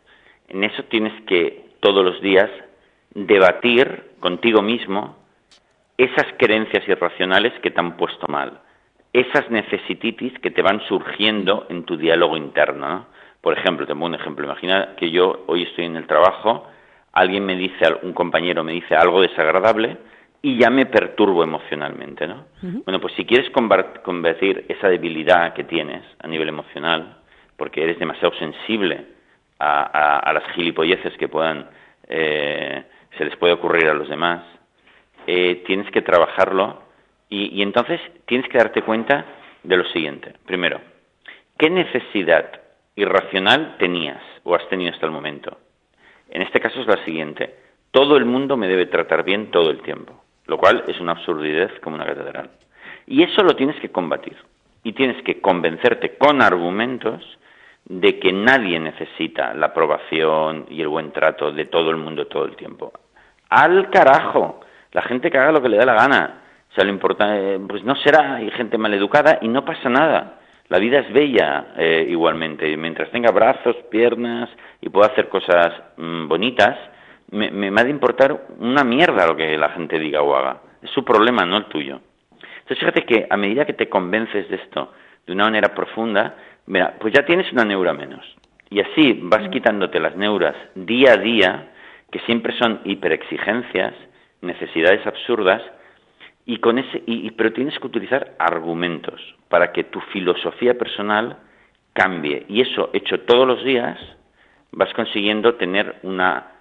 En 0.49 0.63
eso 0.63 0.85
tienes 0.85 1.13
que 1.25 1.71
todos 1.81 2.05
los 2.05 2.21
días 2.23 2.49
debatir 3.15 4.12
contigo 4.23 4.63
mismo 4.63 5.17
esas 5.99 6.27
creencias 6.39 6.89
irracionales 6.89 7.53
que 7.61 7.71
te 7.71 7.79
han 7.79 7.99
puesto 7.99 8.27
mal, 8.29 8.61
esas 9.13 9.51
necesititis 9.51 10.33
que 10.39 10.51
te 10.51 10.63
van 10.63 10.81
surgiendo 10.89 11.67
en 11.69 11.85
tu 11.85 11.99
diálogo 11.99 12.39
interno. 12.39 13.07
Por 13.43 13.59
ejemplo, 13.59 13.87
te 13.87 13.93
pongo 13.93 14.07
un 14.07 14.15
ejemplo. 14.15 14.47
Imagina 14.47 14.95
que 14.97 15.11
yo 15.11 15.45
hoy 15.49 15.65
estoy 15.65 15.85
en 15.85 15.97
el 15.97 16.07
trabajo, 16.07 16.67
alguien 17.13 17.45
me 17.45 17.57
dice, 17.57 17.85
un 18.03 18.15
compañero 18.15 18.65
me 18.65 18.73
dice 18.73 18.95
algo 18.95 19.21
desagradable 19.21 19.99
y 20.41 20.59
ya 20.59 20.71
me 20.71 20.87
perturbo 20.87 21.45
emocionalmente. 21.45 22.27
¿no? 22.27 22.47
Bueno, 22.63 23.01
pues 23.01 23.13
si 23.15 23.27
quieres 23.27 23.51
convertir 23.51 24.65
esa 24.69 24.89
debilidad 24.89 25.53
que 25.53 25.65
tienes 25.65 26.03
a 26.21 26.27
nivel 26.27 26.49
emocional, 26.49 27.19
porque 27.57 27.83
eres 27.83 27.99
demasiado 27.99 28.35
sensible 28.39 29.05
a, 29.59 30.33
las 30.33 30.45
gilipolleces 30.55 31.17
que 31.19 31.29
puedan 31.29 31.69
eh, 32.09 32.83
se 33.17 33.25
les 33.25 33.37
puede 33.37 33.55
ocurrir 33.55 33.89
a 33.89 33.95
los 33.95 34.09
demás, 34.09 34.45
eh, 35.27 35.63
tienes 35.67 35.91
que 35.91 36.03
trabajarlo 36.03 36.83
y, 37.29 37.59
y 37.59 37.63
entonces 37.63 38.01
tienes 38.27 38.49
que 38.49 38.59
darte 38.59 38.83
cuenta 38.83 39.25
de 39.63 39.77
lo 39.77 39.85
siguiente. 39.87 40.35
Primero, 40.47 40.81
¿qué 41.59 41.71
necesidad 41.71 42.61
irracional 42.97 43.77
tenías 43.79 44.23
o 44.45 44.55
has 44.55 44.69
tenido 44.69 44.93
hasta 44.93 45.07
el 45.07 45.13
momento? 45.13 45.59
En 46.31 46.43
este 46.43 46.61
caso 46.61 46.81
es 46.81 46.87
la 46.87 47.05
siguiente. 47.05 47.55
Todo 47.91 48.17
el 48.17 48.25
mundo 48.25 48.57
me 48.57 48.69
debe 48.69 48.87
tratar 48.87 49.23
bien 49.23 49.51
todo 49.51 49.71
el 49.71 49.83
tiempo, 49.83 50.25
lo 50.47 50.57
cual 50.57 50.85
es 50.89 50.99
una 50.99 51.13
absurdidad 51.13 51.71
como 51.83 51.97
una 51.97 52.07
catedral. 52.07 52.51
Y 53.07 53.23
eso 53.23 53.43
lo 53.43 53.55
tienes 53.55 53.79
que 53.81 53.91
combatir. 53.91 54.37
Y 54.83 54.95
tienes 54.95 55.23
que 55.23 55.41
convencerte 55.41 56.17
con 56.17 56.43
argumentos 56.43 57.23
de 57.85 58.19
que 58.19 58.33
nadie 58.33 58.81
necesita 58.81 59.55
la 59.55 59.67
aprobación 59.67 60.67
y 60.71 60.81
el 60.81 60.89
buen 60.89 61.13
trato 61.13 61.53
de 61.53 61.67
todo 61.67 61.91
el 61.91 61.97
mundo 61.97 62.27
todo 62.27 62.45
el 62.47 62.57
tiempo. 62.57 62.93
Al 63.53 63.91
carajo, 63.91 64.61
la 64.93 65.03
gente 65.03 65.31
que 65.31 65.39
haga 65.39 65.53
lo 65.53 65.63
que 65.63 65.69
le 65.69 65.77
da 65.77 65.85
la 65.85 65.95
gana. 65.95 66.43
O 66.71 66.75
sea, 66.75 66.85
lo 66.85 66.91
importante, 66.91 67.59
pues 67.69 67.85
no 67.85 67.95
será, 67.97 68.37
hay 68.37 68.51
gente 68.53 68.79
maleducada 68.79 69.39
y 69.43 69.49
no 69.49 69.65
pasa 69.65 69.89
nada. 69.89 70.39
La 70.69 70.79
vida 70.79 71.01
es 71.01 71.13
bella 71.13 71.75
eh, 71.77 72.07
igualmente. 72.09 72.77
Mientras 72.77 73.11
tenga 73.11 73.31
brazos, 73.31 73.77
piernas 73.91 74.49
y 74.81 74.89
pueda 74.89 75.09
hacer 75.09 75.29
cosas 75.29 75.73
mm, 75.97 76.29
bonitas, 76.29 76.79
me, 77.31 77.51
me, 77.51 77.71
me 77.71 77.81
ha 77.81 77.85
de 77.85 77.91
importar 77.91 78.47
una 78.59 78.85
mierda 78.85 79.27
lo 79.27 79.37
que 79.37 79.59
la 79.59 79.71
gente 79.71 79.99
diga 79.99 80.23
o 80.23 80.35
haga. 80.35 80.63
Es 80.81 80.91
su 80.91 81.05
problema, 81.05 81.45
no 81.45 81.59
el 81.59 81.67
tuyo. 81.67 82.01
Entonces 82.33 82.79
fíjate 82.79 83.05
que 83.05 83.27
a 83.29 83.37
medida 83.37 83.67
que 83.67 83.75
te 83.75 83.89
convences 83.89 84.49
de 84.49 84.57
esto 84.57 84.93
de 85.27 85.33
una 85.35 85.45
manera 85.45 85.75
profunda, 85.75 86.37
Mira, 86.67 86.95
pues 86.99 87.13
ya 87.13 87.25
tienes 87.25 87.53
una 87.53 87.65
neura 87.65 87.93
menos. 87.93 88.25
Y 88.71 88.81
así 88.81 89.19
vas 89.25 89.49
quitándote 89.51 90.01
las 90.01 90.17
neuras 90.17 90.55
día 90.75 91.13
a 91.13 91.17
día, 91.17 91.72
que 92.13 92.21
siempre 92.21 92.57
son 92.59 92.81
hiperexigencias, 92.85 93.95
necesidades 94.41 95.05
absurdas, 95.05 95.63
y 96.45 96.59
con 96.59 96.79
ese, 96.79 97.03
y, 97.07 97.31
pero 97.33 97.53
tienes 97.53 97.79
que 97.79 97.87
utilizar 97.87 98.37
argumentos 98.39 99.21
para 99.49 99.73
que 99.73 99.85
tu 99.85 100.01
filosofía 100.13 100.79
personal 100.79 101.39
cambie. 101.93 102.45
Y 102.49 102.61
eso, 102.61 102.91
hecho 102.93 103.21
todos 103.21 103.47
los 103.47 103.65
días, 103.65 103.99
vas 104.71 104.93
consiguiendo 104.95 105.55
tener 105.55 105.97
una 106.03 106.53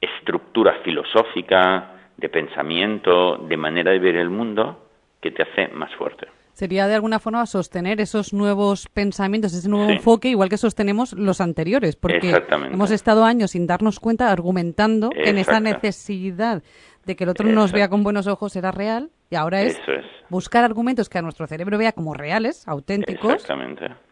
estructura 0.00 0.74
filosófica, 0.84 1.94
de 2.16 2.28
pensamiento, 2.28 3.38
de 3.38 3.56
manera 3.56 3.92
de 3.92 3.98
ver 3.98 4.16
el 4.16 4.30
mundo, 4.30 4.88
que 5.20 5.30
te 5.30 5.42
hace 5.42 5.68
más 5.68 5.92
fuerte 5.94 6.37
sería 6.58 6.88
de 6.88 6.96
alguna 6.96 7.20
forma 7.20 7.46
sostener 7.46 8.00
esos 8.00 8.32
nuevos 8.32 8.88
pensamientos, 8.92 9.54
ese 9.54 9.68
nuevo 9.68 9.88
enfoque, 9.88 10.30
igual 10.30 10.48
que 10.48 10.56
sostenemos 10.56 11.12
los 11.12 11.40
anteriores, 11.40 11.94
porque 11.94 12.34
hemos 12.72 12.90
estado 12.90 13.24
años 13.24 13.52
sin 13.52 13.68
darnos 13.68 14.00
cuenta 14.00 14.32
argumentando 14.32 15.10
en 15.14 15.38
esa 15.38 15.60
necesidad 15.60 16.64
de 17.06 17.14
que 17.14 17.22
el 17.22 17.30
otro 17.30 17.46
nos 17.46 17.70
vea 17.70 17.88
con 17.88 18.02
buenos 18.02 18.26
ojos 18.26 18.56
era 18.56 18.72
real 18.72 19.10
y 19.30 19.36
ahora 19.36 19.62
es, 19.62 19.80
buscar 20.30 20.64
argumentos 20.64 21.08
que 21.08 21.18
a 21.18 21.22
nuestro 21.22 21.46
cerebro 21.46 21.78
vea 21.78 21.92
como 21.92 22.12
reales, 22.12 22.66
auténticos, 22.66 23.46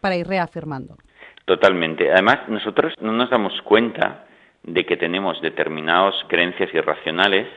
para 0.01 0.15
ir 0.15 0.29
reafirmando. 0.29 0.99
Totalmente. 1.47 2.13
Además, 2.13 2.49
nosotros 2.49 2.95
no 3.01 3.11
nos 3.11 3.29
damos 3.29 3.61
cuenta 3.63 4.25
de 4.63 4.87
que 4.87 4.97
tenemos 4.97 5.43
determinadas 5.43 6.15
creencias 6.29 6.73
irracionales 6.73 7.49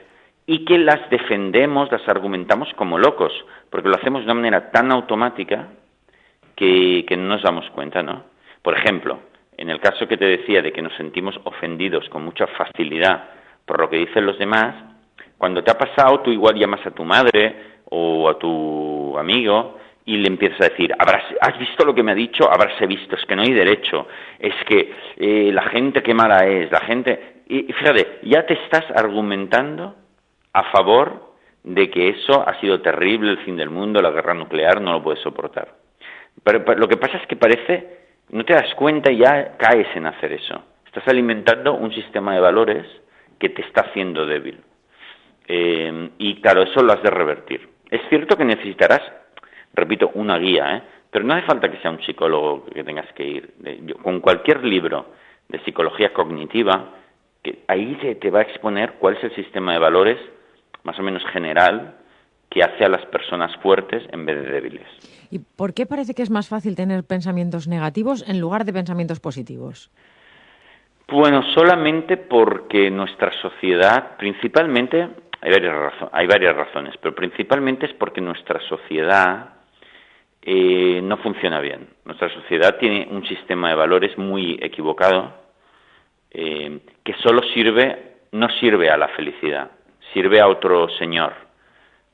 y 0.47 0.65
que 0.65 0.79
las 0.79 1.07
defendemos, 1.11 1.91
las 1.91 2.01
argumentamos 2.07 2.69
como 2.75 2.97
locos, 2.97 3.31
porque 3.69 3.89
lo 3.89 3.95
hacemos 3.95 4.21
de 4.21 4.25
una 4.25 4.35
manera 4.35 4.71
tan 4.71 4.91
automática 4.91 5.67
que, 6.55 7.05
no 7.17 7.27
nos 7.27 7.41
damos 7.41 7.69
cuenta, 7.71 8.03
¿no? 8.03 8.23
Por 8.61 8.77
ejemplo, 8.77 9.19
en 9.57 9.69
el 9.69 9.79
caso 9.79 10.07
que 10.07 10.17
te 10.17 10.25
decía 10.25 10.61
de 10.61 10.73
que 10.73 10.81
nos 10.81 10.93
sentimos 10.95 11.39
ofendidos 11.45 12.07
con 12.09 12.23
mucha 12.23 12.47
facilidad 12.47 13.29
por 13.65 13.79
lo 13.79 13.89
que 13.89 13.97
dicen 13.97 14.25
los 14.25 14.37
demás, 14.37 14.75
cuando 15.37 15.63
te 15.63 15.71
ha 15.71 15.77
pasado, 15.77 16.19
tú 16.19 16.31
igual 16.31 16.55
llamas 16.55 16.85
a 16.85 16.91
tu 16.91 17.05
madre 17.05 17.55
o 17.85 18.27
a 18.27 18.37
tu 18.37 19.17
amigo 19.17 19.77
y 20.05 20.17
le 20.17 20.27
empiezas 20.27 20.59
a 20.61 20.69
decir, 20.69 20.93
¿has 21.39 21.59
visto 21.59 21.85
lo 21.85 21.93
que 21.93 22.03
me 22.03 22.11
ha 22.11 22.15
dicho? 22.15 22.49
Habráse 22.51 22.87
visto, 22.87 23.15
es 23.15 23.25
que 23.25 23.35
no 23.35 23.43
hay 23.43 23.53
derecho, 23.53 24.07
es 24.39 24.55
que 24.67 24.91
eh, 25.17 25.51
la 25.53 25.63
gente 25.63 26.01
qué 26.01 26.13
mala 26.13 26.45
es, 26.47 26.71
la 26.71 26.81
gente... 26.81 27.43
Y 27.47 27.71
fíjate, 27.73 28.19
ya 28.23 28.45
te 28.45 28.53
estás 28.55 28.85
argumentando 28.95 29.95
a 30.53 30.63
favor 30.71 31.28
de 31.63 31.89
que 31.89 32.09
eso 32.09 32.47
ha 32.47 32.59
sido 32.59 32.81
terrible, 32.81 33.31
el 33.31 33.39
fin 33.39 33.57
del 33.57 33.69
mundo, 33.69 34.01
la 34.01 34.11
guerra 34.11 34.33
nuclear, 34.33 34.81
no 34.81 34.93
lo 34.93 35.03
puedes 35.03 35.21
soportar. 35.21 35.75
Pero, 36.43 36.75
lo 36.75 36.87
que 36.87 36.97
pasa 36.97 37.17
es 37.17 37.27
que 37.27 37.35
parece, 37.35 37.99
no 38.29 38.45
te 38.45 38.53
das 38.53 38.73
cuenta 38.75 39.11
y 39.11 39.17
ya 39.17 39.57
caes 39.57 39.87
en 39.95 40.05
hacer 40.05 40.31
eso. 40.33 40.63
Estás 40.85 41.07
alimentando 41.07 41.73
un 41.73 41.93
sistema 41.93 42.33
de 42.33 42.39
valores 42.39 42.85
que 43.37 43.49
te 43.49 43.61
está 43.61 43.81
haciendo 43.81 44.25
débil. 44.25 44.59
Eh, 45.47 46.09
y 46.17 46.41
claro, 46.41 46.63
eso 46.63 46.81
lo 46.81 46.93
has 46.93 47.03
de 47.03 47.09
revertir. 47.09 47.67
Es 47.89 48.01
cierto 48.09 48.37
que 48.37 48.45
necesitarás, 48.45 49.01
repito, 49.73 50.11
una 50.13 50.37
guía, 50.37 50.77
¿eh? 50.77 50.81
Pero 51.11 51.25
no 51.25 51.33
hace 51.33 51.45
falta 51.47 51.71
que 51.71 51.77
sea 51.77 51.89
un 51.89 52.01
psicólogo 52.03 52.65
que 52.65 52.83
tengas 52.83 53.11
que 53.13 53.25
ir. 53.25 53.53
Con 54.03 54.19
cualquier 54.19 54.63
libro 54.63 55.07
de 55.47 55.59
psicología 55.61 56.13
cognitiva, 56.13 56.91
ahí 57.67 57.97
se 58.01 58.15
te 58.15 58.29
va 58.29 58.39
a 58.39 58.43
exponer 58.43 58.93
cuál 58.99 59.17
es 59.17 59.23
el 59.23 59.35
sistema 59.35 59.73
de 59.73 59.79
valores 59.79 60.17
más 60.89 60.97
o 60.97 61.03
menos 61.03 61.23
general 61.31 61.93
que 62.49 62.63
hace 62.63 62.83
a 62.83 62.89
las 62.89 63.05
personas 63.05 63.55
fuertes 63.57 64.01
en 64.11 64.25
vez 64.25 64.41
de 64.41 64.51
débiles. 64.51 64.87
¿Y 65.29 65.37
por 65.37 65.75
qué 65.75 65.85
parece 65.85 66.15
que 66.15 66.23
es 66.23 66.31
más 66.31 66.49
fácil 66.49 66.75
tener 66.75 67.03
pensamientos 67.03 67.67
negativos 67.67 68.27
en 68.27 68.41
lugar 68.41 68.65
de 68.65 68.73
pensamientos 68.73 69.19
positivos? 69.19 69.91
Bueno, 71.07 71.43
solamente 71.53 72.17
porque 72.17 72.89
nuestra 72.89 73.31
sociedad, 73.39 74.17
principalmente, 74.17 75.09
hay 75.41 75.51
varias, 75.51 75.93
hay 76.11 76.25
varias 76.25 76.55
razones, 76.55 76.95
pero 76.99 77.13
principalmente 77.13 77.85
es 77.85 77.93
porque 77.93 78.19
nuestra 78.19 78.59
sociedad 78.67 79.49
eh, 80.41 81.01
no 81.03 81.17
funciona 81.17 81.59
bien. 81.59 81.87
Nuestra 82.03 82.33
sociedad 82.33 82.77
tiene 82.79 83.07
un 83.11 83.27
sistema 83.27 83.69
de 83.69 83.75
valores 83.75 84.17
muy 84.17 84.57
equivocado 84.59 85.35
eh, 86.31 86.79
que 87.03 87.13
solo 87.21 87.41
sirve, 87.53 88.15
no 88.31 88.49
sirve 88.59 88.89
a 88.89 88.97
la 88.97 89.09
felicidad, 89.09 89.69
sirve 90.13 90.39
a 90.41 90.47
otro 90.47 90.89
señor, 90.89 91.33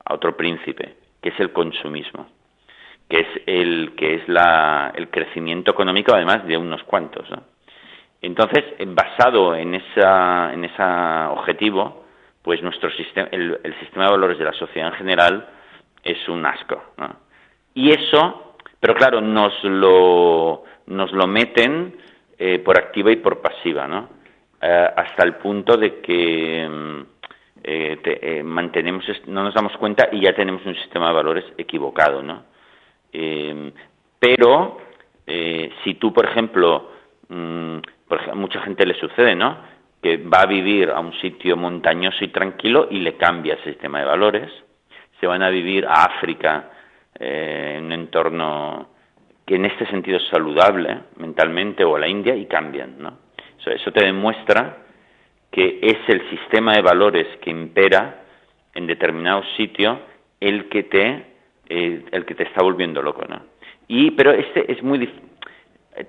a 0.04 0.14
otro 0.14 0.36
príncipe, 0.36 0.96
que 1.20 1.30
es 1.30 1.40
el 1.40 1.52
consumismo, 1.52 2.28
que 3.08 3.20
es 3.20 3.42
el 3.46 3.94
que 3.96 4.14
es 4.14 4.28
la, 4.28 4.92
el 4.94 5.08
crecimiento 5.10 5.70
económico 5.70 6.14
además 6.14 6.46
de 6.46 6.56
unos 6.56 6.82
cuantos. 6.84 7.28
Entonces, 8.22 8.64
basado 8.88 9.54
en 9.54 9.74
esa, 9.74 10.52
en 10.52 10.64
ese 10.64 10.82
objetivo, 10.82 12.04
pues 12.42 12.62
nuestro 12.62 12.90
sistema, 12.90 13.28
el, 13.32 13.58
sistema 13.80 14.04
de 14.04 14.10
valores 14.10 14.38
de 14.38 14.44
la 14.44 14.52
sociedad 14.52 14.88
en 14.88 14.94
general 14.94 15.48
es 16.02 16.28
un 16.28 16.46
asco. 16.46 16.82
Y 17.74 17.90
eso, 17.90 18.56
pero 18.80 18.94
claro, 18.94 19.20
nos 19.20 19.52
lo, 19.64 20.64
nos 20.86 21.12
lo 21.12 21.26
meten 21.26 21.96
eh, 22.38 22.58
por 22.60 22.78
activa 22.78 23.10
y 23.10 23.16
por 23.16 23.40
pasiva, 23.40 23.86
¿no? 23.86 24.08
Eh, 24.60 24.90
hasta 24.96 25.24
el 25.24 25.34
punto 25.34 25.76
de 25.76 26.00
que 26.00 27.04
mm, 27.66 27.98
eh, 28.04 28.42
mantenemos, 28.44 29.04
no 29.26 29.44
nos 29.44 29.54
damos 29.54 29.76
cuenta 29.76 30.08
y 30.12 30.20
ya 30.20 30.34
tenemos 30.34 30.64
un 30.64 30.74
sistema 30.76 31.08
de 31.08 31.14
valores 31.14 31.44
equivocado, 31.58 32.22
¿no? 32.22 32.44
pero 34.18 34.78
si 35.82 35.94
tú, 35.94 36.12
por 36.12 36.26
ejemplo, 36.26 36.90
mm, 37.28 37.78
mucha 38.34 38.60
gente 38.60 38.86
le 38.86 38.94
sucede, 38.94 39.34
¿no? 39.34 39.56
que 40.02 40.18
va 40.18 40.42
a 40.42 40.46
vivir 40.46 40.90
a 40.90 41.00
un 41.00 41.12
sitio 41.14 41.56
montañoso 41.56 42.24
y 42.24 42.28
tranquilo 42.28 42.86
y 42.90 43.00
le 43.00 43.16
cambia 43.16 43.54
el 43.54 43.64
sistema 43.64 43.98
de 43.98 44.04
valores. 44.04 44.52
Se 45.20 45.26
van 45.26 45.42
a 45.42 45.50
vivir 45.50 45.84
a 45.86 46.04
África 46.04 46.70
eh, 47.18 47.74
en 47.78 47.86
un 47.86 47.92
entorno 47.92 48.90
que 49.44 49.56
en 49.56 49.64
este 49.64 49.86
sentido 49.86 50.18
es 50.18 50.28
saludable 50.28 50.98
mentalmente 51.16 51.84
o 51.84 51.96
a 51.96 51.98
la 51.98 52.08
India 52.08 52.36
y 52.36 52.46
cambian. 52.46 52.96
¿no? 52.98 53.18
Eso, 53.64 53.90
te 53.90 54.04
demuestra 54.04 54.85
que 55.50 55.78
es 55.82 55.98
el 56.08 56.28
sistema 56.30 56.74
de 56.74 56.82
valores 56.82 57.26
que 57.40 57.50
impera 57.50 58.22
en 58.74 58.86
determinado 58.86 59.42
sitio 59.56 60.00
el 60.40 60.68
que 60.68 60.82
te 60.84 61.36
el 61.68 62.24
que 62.24 62.36
te 62.36 62.44
está 62.44 62.62
volviendo 62.62 63.02
loco, 63.02 63.24
¿no? 63.28 63.42
Y 63.88 64.12
pero 64.12 64.30
este 64.30 64.70
es 64.70 64.82
muy 64.82 65.08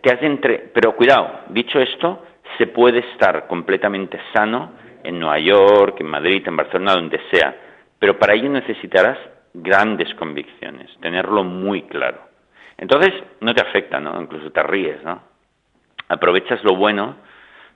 te 0.01 0.13
hace 0.13 0.25
entre 0.25 0.69
pero 0.73 0.95
cuidado, 0.95 1.41
dicho 1.49 1.79
esto, 1.79 2.23
se 2.57 2.67
puede 2.67 2.99
estar 2.99 3.47
completamente 3.47 4.19
sano 4.33 4.73
en 5.03 5.19
Nueva 5.19 5.39
York, 5.39 5.99
en 5.99 6.07
Madrid, 6.07 6.43
en 6.45 6.57
Barcelona, 6.57 6.93
donde 6.93 7.19
sea, 7.31 7.55
pero 7.97 8.19
para 8.19 8.33
ello 8.33 8.49
necesitarás 8.49 9.17
grandes 9.53 10.13
convicciones, 10.15 10.89
tenerlo 11.01 11.43
muy 11.43 11.83
claro. 11.83 12.19
Entonces 12.77 13.13
no 13.41 13.53
te 13.55 13.61
afecta, 13.61 13.99
¿no? 13.99 14.21
Incluso 14.21 14.51
te 14.51 14.61
ríes, 14.63 15.03
¿no? 15.03 15.21
Aprovechas 16.09 16.63
lo 16.63 16.75
bueno, 16.75 17.15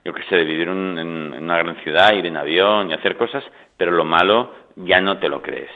yo 0.04 0.12
que 0.12 0.22
sé, 0.24 0.36
de 0.36 0.44
vivir 0.44 0.68
en, 0.68 0.98
una 0.98 1.58
gran 1.58 1.76
ciudad, 1.82 2.12
ir 2.12 2.26
en 2.26 2.36
avión 2.36 2.90
y 2.90 2.94
hacer 2.94 3.16
cosas, 3.16 3.44
pero 3.76 3.92
lo 3.92 4.04
malo 4.04 4.52
ya 4.76 5.00
no 5.00 5.18
te 5.18 5.28
lo 5.28 5.42
crees. 5.42 5.70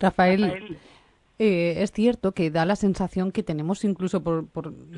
Rafael 0.00 0.78
eh, 1.38 1.82
es 1.82 1.92
cierto 1.92 2.32
que 2.32 2.50
da 2.50 2.64
la 2.64 2.76
sensación 2.76 3.30
que 3.30 3.42
tenemos 3.42 3.84
incluso 3.84 4.22
por, 4.22 4.46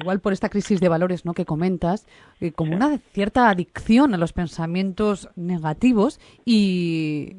igual 0.01 0.21
por 0.21 0.33
esta 0.33 0.49
crisis 0.49 0.81
de 0.81 0.89
valores 0.89 1.25
¿no? 1.25 1.35
que 1.35 1.45
comentas 1.45 2.07
eh, 2.41 2.53
como 2.53 2.77
una 2.77 2.99
cierta 3.13 3.51
adicción 3.51 4.15
a 4.15 4.19
los 4.19 4.33
pensamientos 4.33 5.29
negativos 5.35 6.21
y, 6.45 7.35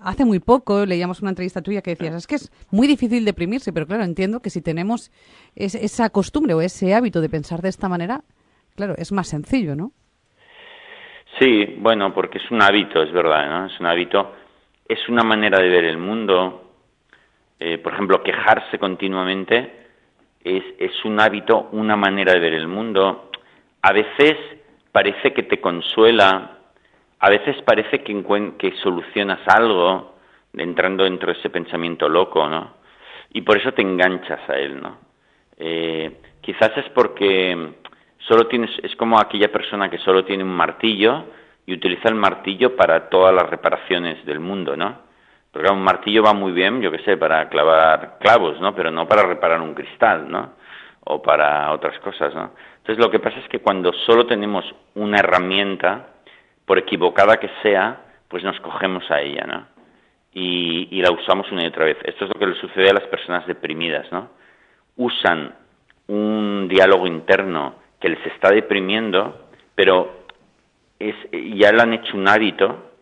hace 0.00 0.24
muy 0.24 0.38
poco 0.38 0.86
leíamos 0.86 1.22
una 1.22 1.30
entrevista 1.30 1.60
tuya 1.60 1.82
que 1.82 1.90
decías 1.96 2.14
es 2.14 2.26
que 2.28 2.36
es 2.36 2.52
muy 2.70 2.86
difícil 2.86 3.24
deprimirse 3.24 3.72
pero 3.72 3.84
claro 3.84 4.04
entiendo 4.04 4.38
que 4.38 4.50
si 4.50 4.60
tenemos 4.60 5.10
esa 5.56 6.08
costumbre 6.10 6.54
o 6.54 6.60
ese 6.60 6.94
hábito 6.94 7.20
de 7.20 7.28
pensar 7.28 7.62
de 7.62 7.70
esta 7.70 7.88
manera 7.88 8.22
claro 8.76 8.94
es 8.96 9.12
más 9.12 9.28
sencillo 9.28 9.74
¿no? 9.74 9.92
Sí, 11.38 11.76
bueno, 11.78 12.14
porque 12.14 12.38
es 12.38 12.50
un 12.50 12.62
hábito, 12.62 13.02
es 13.02 13.12
verdad, 13.12 13.46
¿no? 13.50 13.66
Es 13.66 13.78
un 13.78 13.86
hábito, 13.86 14.32
es 14.88 15.06
una 15.08 15.22
manera 15.22 15.58
de 15.58 15.68
ver 15.68 15.84
el 15.84 15.98
mundo, 15.98 16.72
eh, 17.58 17.76
por 17.78 17.92
ejemplo, 17.92 18.22
quejarse 18.22 18.78
continuamente 18.78 19.86
es, 20.42 20.62
es 20.78 21.04
un 21.04 21.18
hábito, 21.20 21.68
una 21.72 21.96
manera 21.96 22.32
de 22.32 22.40
ver 22.40 22.54
el 22.54 22.68
mundo. 22.68 23.30
A 23.82 23.92
veces 23.92 24.36
parece 24.92 25.32
que 25.32 25.42
te 25.42 25.60
consuela, 25.60 26.58
a 27.18 27.30
veces 27.30 27.56
parece 27.62 28.02
que, 28.02 28.52
que 28.58 28.72
solucionas 28.82 29.40
algo 29.48 30.14
entrando 30.54 31.04
dentro 31.04 31.32
de 31.32 31.38
ese 31.38 31.50
pensamiento 31.50 32.08
loco, 32.08 32.48
¿no? 32.48 32.76
Y 33.32 33.42
por 33.42 33.58
eso 33.58 33.72
te 33.72 33.82
enganchas 33.82 34.48
a 34.48 34.54
él, 34.54 34.80
¿no? 34.80 34.98
Eh, 35.58 36.20
quizás 36.40 36.70
es 36.76 36.88
porque 36.90 37.74
solo 38.28 38.46
tienes, 38.46 38.70
es 38.82 38.94
como 38.96 39.18
aquella 39.18 39.50
persona 39.50 39.88
que 39.88 39.98
solo 39.98 40.24
tiene 40.24 40.44
un 40.44 40.54
martillo 40.54 41.24
y 41.64 41.74
utiliza 41.74 42.08
el 42.08 42.14
martillo 42.14 42.76
para 42.76 43.08
todas 43.08 43.34
las 43.34 43.48
reparaciones 43.48 44.24
del 44.24 44.40
mundo, 44.40 44.76
¿no? 44.76 45.06
Porque 45.52 45.72
un 45.72 45.82
martillo 45.82 46.22
va 46.22 46.32
muy 46.32 46.52
bien, 46.52 46.80
yo 46.80 46.90
qué 46.90 46.98
sé, 47.00 47.16
para 47.16 47.48
clavar 47.48 48.18
clavos, 48.20 48.60
¿no? 48.60 48.74
Pero 48.74 48.90
no 48.90 49.08
para 49.08 49.22
reparar 49.22 49.60
un 49.60 49.74
cristal, 49.74 50.30
¿no? 50.30 50.52
O 51.04 51.22
para 51.22 51.72
otras 51.72 51.98
cosas, 52.00 52.34
¿no? 52.34 52.52
Entonces 52.78 53.04
lo 53.04 53.10
que 53.10 53.20
pasa 53.20 53.38
es 53.38 53.48
que 53.48 53.60
cuando 53.60 53.92
solo 54.06 54.26
tenemos 54.26 54.64
una 54.94 55.18
herramienta, 55.18 56.06
por 56.64 56.78
equivocada 56.78 57.38
que 57.38 57.50
sea, 57.62 58.00
pues 58.28 58.42
nos 58.44 58.58
cogemos 58.60 59.08
a 59.10 59.20
ella, 59.20 59.44
¿no? 59.46 59.66
Y, 60.32 60.88
y 60.90 61.00
la 61.00 61.10
usamos 61.10 61.50
una 61.50 61.62
y 61.64 61.66
otra 61.66 61.84
vez. 61.84 61.96
Esto 62.04 62.24
es 62.24 62.30
lo 62.34 62.38
que 62.38 62.46
le 62.46 62.60
sucede 62.60 62.90
a 62.90 62.94
las 62.94 63.04
personas 63.04 63.46
deprimidas, 63.46 64.10
¿no? 64.12 64.28
Usan 64.96 65.54
un 66.08 66.68
diálogo 66.68 67.06
interno 67.06 67.85
que 68.06 68.10
les 68.10 68.26
está 68.26 68.52
deprimiendo, 68.52 69.48
pero 69.74 70.26
es, 71.00 71.16
ya 71.32 71.72
le 71.72 71.82
han 71.82 71.92
hecho 71.92 72.16
un 72.16 72.28
hábito 72.28 72.92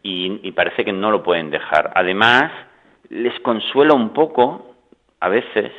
y, 0.00 0.52
parece 0.52 0.84
que 0.84 0.92
no 0.92 1.10
lo 1.10 1.24
pueden 1.24 1.50
dejar. 1.50 1.90
Además, 1.96 2.52
les 3.08 3.36
consuela 3.40 3.94
un 3.94 4.10
poco, 4.10 4.76
a 5.18 5.28
veces, 5.28 5.72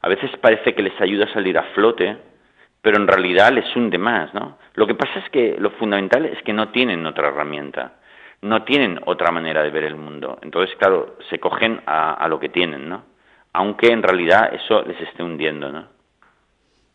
a 0.00 0.08
veces 0.08 0.28
parece 0.40 0.74
que 0.74 0.82
les 0.82 1.00
ayuda 1.00 1.26
a 1.26 1.32
salir 1.32 1.56
a 1.56 1.62
flote, 1.74 2.16
pero 2.82 2.96
en 2.96 3.06
realidad 3.06 3.52
les 3.52 3.76
hunde 3.76 3.98
más, 3.98 4.34
¿no? 4.34 4.58
Lo 4.74 4.84
que 4.88 4.96
pasa 4.96 5.20
es 5.20 5.30
que 5.30 5.56
lo 5.56 5.70
fundamental 5.70 6.24
es 6.24 6.42
que 6.42 6.52
no 6.52 6.70
tienen 6.70 7.06
otra 7.06 7.28
herramienta, 7.28 7.92
no 8.42 8.64
tienen 8.64 8.98
otra 9.06 9.30
manera 9.30 9.62
de 9.62 9.70
ver 9.70 9.84
el 9.84 9.94
mundo. 9.94 10.36
Entonces, 10.42 10.74
claro, 10.78 11.16
se 11.30 11.38
cogen 11.38 11.80
a, 11.86 12.26
lo 12.28 12.40
que 12.40 12.48
tienen, 12.48 12.88
¿no? 12.88 13.04
Aunque 13.52 13.92
en 13.92 14.02
realidad 14.02 14.52
eso 14.52 14.82
les 14.82 15.00
esté 15.00 15.22
hundiendo, 15.22 15.70
¿no? 15.70 15.97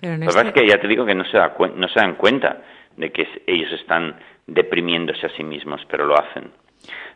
Pero 0.04 0.16
Lo 0.16 0.20
que 0.20 0.26
pasa 0.26 0.48
es 0.48 0.54
que 0.54 0.68
ya 0.68 0.82
te 0.82 0.88
digo 0.90 1.06
que 1.06 1.16
no 1.16 1.24
se, 1.24 1.38
da 1.38 1.56
no 1.76 1.88
se 1.88 2.00
dan 2.00 2.16
cuenta 2.16 2.58
de 2.98 3.10
que 3.14 3.26
ellos 3.48 3.72
están 3.72 4.18
deprimiéndose 4.46 5.26
a 5.26 5.30
sí 5.30 5.46
mismos, 5.46 5.82
pero 5.90 6.06
lo 6.06 6.20
hacen. 6.20 6.52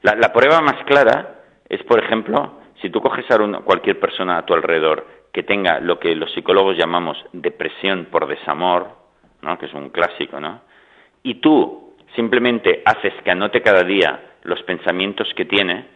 La, 0.03 0.31
prueba 0.31 0.61
más 0.61 0.85
clara 0.85 1.41
es, 1.67 1.83
por 1.83 2.01
ejemplo, 2.01 2.61
si 2.81 2.89
tú 2.89 3.01
coges 3.01 3.29
a 3.29 3.37
cualquier 3.65 3.99
persona 3.99 4.37
a 4.37 4.45
tu 4.45 4.53
alrededor 4.53 5.05
que 5.33 5.43
tenga 5.43 5.81
lo 5.81 5.99
que 5.99 6.15
los 6.15 6.31
psicólogos 6.31 6.77
llamamos 6.77 7.17
depresión 7.33 8.05
por 8.09 8.25
desamor, 8.25 8.87
¿no? 9.41 9.57
que 9.57 9.65
es 9.65 9.73
un 9.73 9.89
clásico, 9.89 10.39
¿no? 10.39 10.61
y 11.23 11.41
tú 11.41 11.97
simplemente 12.15 12.83
haces 12.85 13.13
que 13.21 13.31
anote 13.31 13.61
cada 13.61 13.83
día 13.83 14.35
los 14.43 14.63
pensamientos 14.63 15.27
que 15.35 15.43
tiene, 15.43 15.87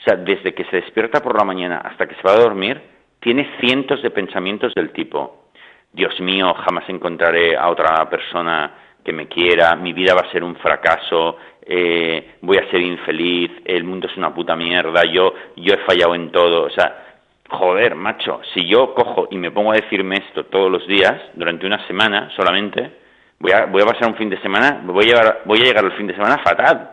o 0.00 0.02
sea, 0.02 0.16
desde 0.16 0.52
que 0.52 0.64
se 0.64 0.80
despierta 0.80 1.22
por 1.22 1.38
la 1.38 1.44
mañana 1.44 1.78
hasta 1.78 2.08
que 2.08 2.16
se 2.16 2.22
va 2.22 2.32
a 2.32 2.40
dormir, 2.40 2.82
tiene 3.20 3.48
cientos 3.60 4.02
de 4.02 4.10
pensamientos 4.10 4.74
del 4.74 4.90
tipo, 4.90 5.49
Dios 5.92 6.18
mío, 6.20 6.54
jamás 6.54 6.88
encontraré 6.88 7.56
a 7.56 7.68
otra 7.68 8.08
persona 8.08 8.72
que 9.04 9.12
me 9.12 9.26
quiera, 9.26 9.74
mi 9.76 9.92
vida 9.92 10.14
va 10.14 10.22
a 10.28 10.32
ser 10.32 10.44
un 10.44 10.56
fracaso, 10.56 11.36
eh, 11.62 12.36
voy 12.42 12.58
a 12.58 12.70
ser 12.70 12.80
infeliz, 12.80 13.50
el 13.64 13.84
mundo 13.84 14.06
es 14.06 14.16
una 14.16 14.34
puta 14.34 14.54
mierda, 14.54 15.02
yo, 15.04 15.32
yo 15.56 15.74
he 15.74 15.78
fallado 15.78 16.14
en 16.14 16.30
todo, 16.30 16.64
o 16.64 16.70
sea, 16.70 17.10
joder, 17.48 17.94
macho, 17.94 18.40
si 18.54 18.66
yo 18.66 18.94
cojo 18.94 19.28
y 19.30 19.36
me 19.36 19.50
pongo 19.50 19.72
a 19.72 19.76
decirme 19.76 20.16
esto 20.16 20.44
todos 20.46 20.70
los 20.70 20.86
días, 20.86 21.14
durante 21.34 21.66
una 21.66 21.84
semana 21.86 22.30
solamente, 22.36 22.98
voy 23.38 23.52
a, 23.52 23.66
voy 23.66 23.82
a 23.82 23.86
pasar 23.86 24.08
un 24.08 24.16
fin 24.16 24.30
de 24.30 24.40
semana, 24.40 24.80
voy 24.84 25.04
a, 25.04 25.08
llegar, 25.08 25.42
voy 25.44 25.60
a 25.60 25.64
llegar 25.64 25.84
al 25.84 25.96
fin 25.96 26.06
de 26.06 26.14
semana 26.14 26.38
fatal. 26.38 26.90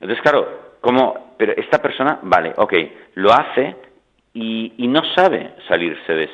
Entonces, 0.00 0.20
claro, 0.22 0.74
como, 0.80 1.34
pero 1.38 1.52
esta 1.56 1.80
persona, 1.80 2.18
vale, 2.22 2.52
ok, 2.56 2.74
lo 3.14 3.32
hace 3.32 3.76
y, 4.34 4.88
no 4.88 5.02
sabe 5.14 5.54
salirse 5.68 6.12
de, 6.12 6.28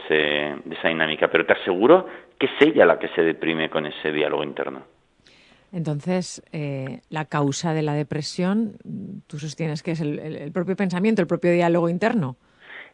de 0.64 0.74
esa 0.74 0.88
dinámica, 0.88 1.28
pero 1.28 1.46
te 1.46 1.52
aseguro 1.52 2.06
que 2.38 2.46
es 2.46 2.52
ella 2.60 2.86
la 2.86 2.98
que 2.98 3.08
se 3.08 3.22
deprime 3.22 3.68
con 3.68 3.86
ese 3.86 4.12
diálogo 4.12 4.44
interno. 4.44 4.84
Entonces, 5.72 6.42
eh, 6.52 7.00
la 7.10 7.24
causa 7.26 7.74
de 7.74 7.82
la 7.82 7.92
depresión, 7.94 8.78
tú 9.26 9.38
sostienes 9.38 9.82
que 9.82 9.90
es 9.92 10.00
el, 10.00 10.50
propio 10.52 10.74
pensamiento, 10.76 11.20
el 11.20 11.28
propio 11.28 11.52
diálogo 11.52 11.90
interno. 11.90 12.36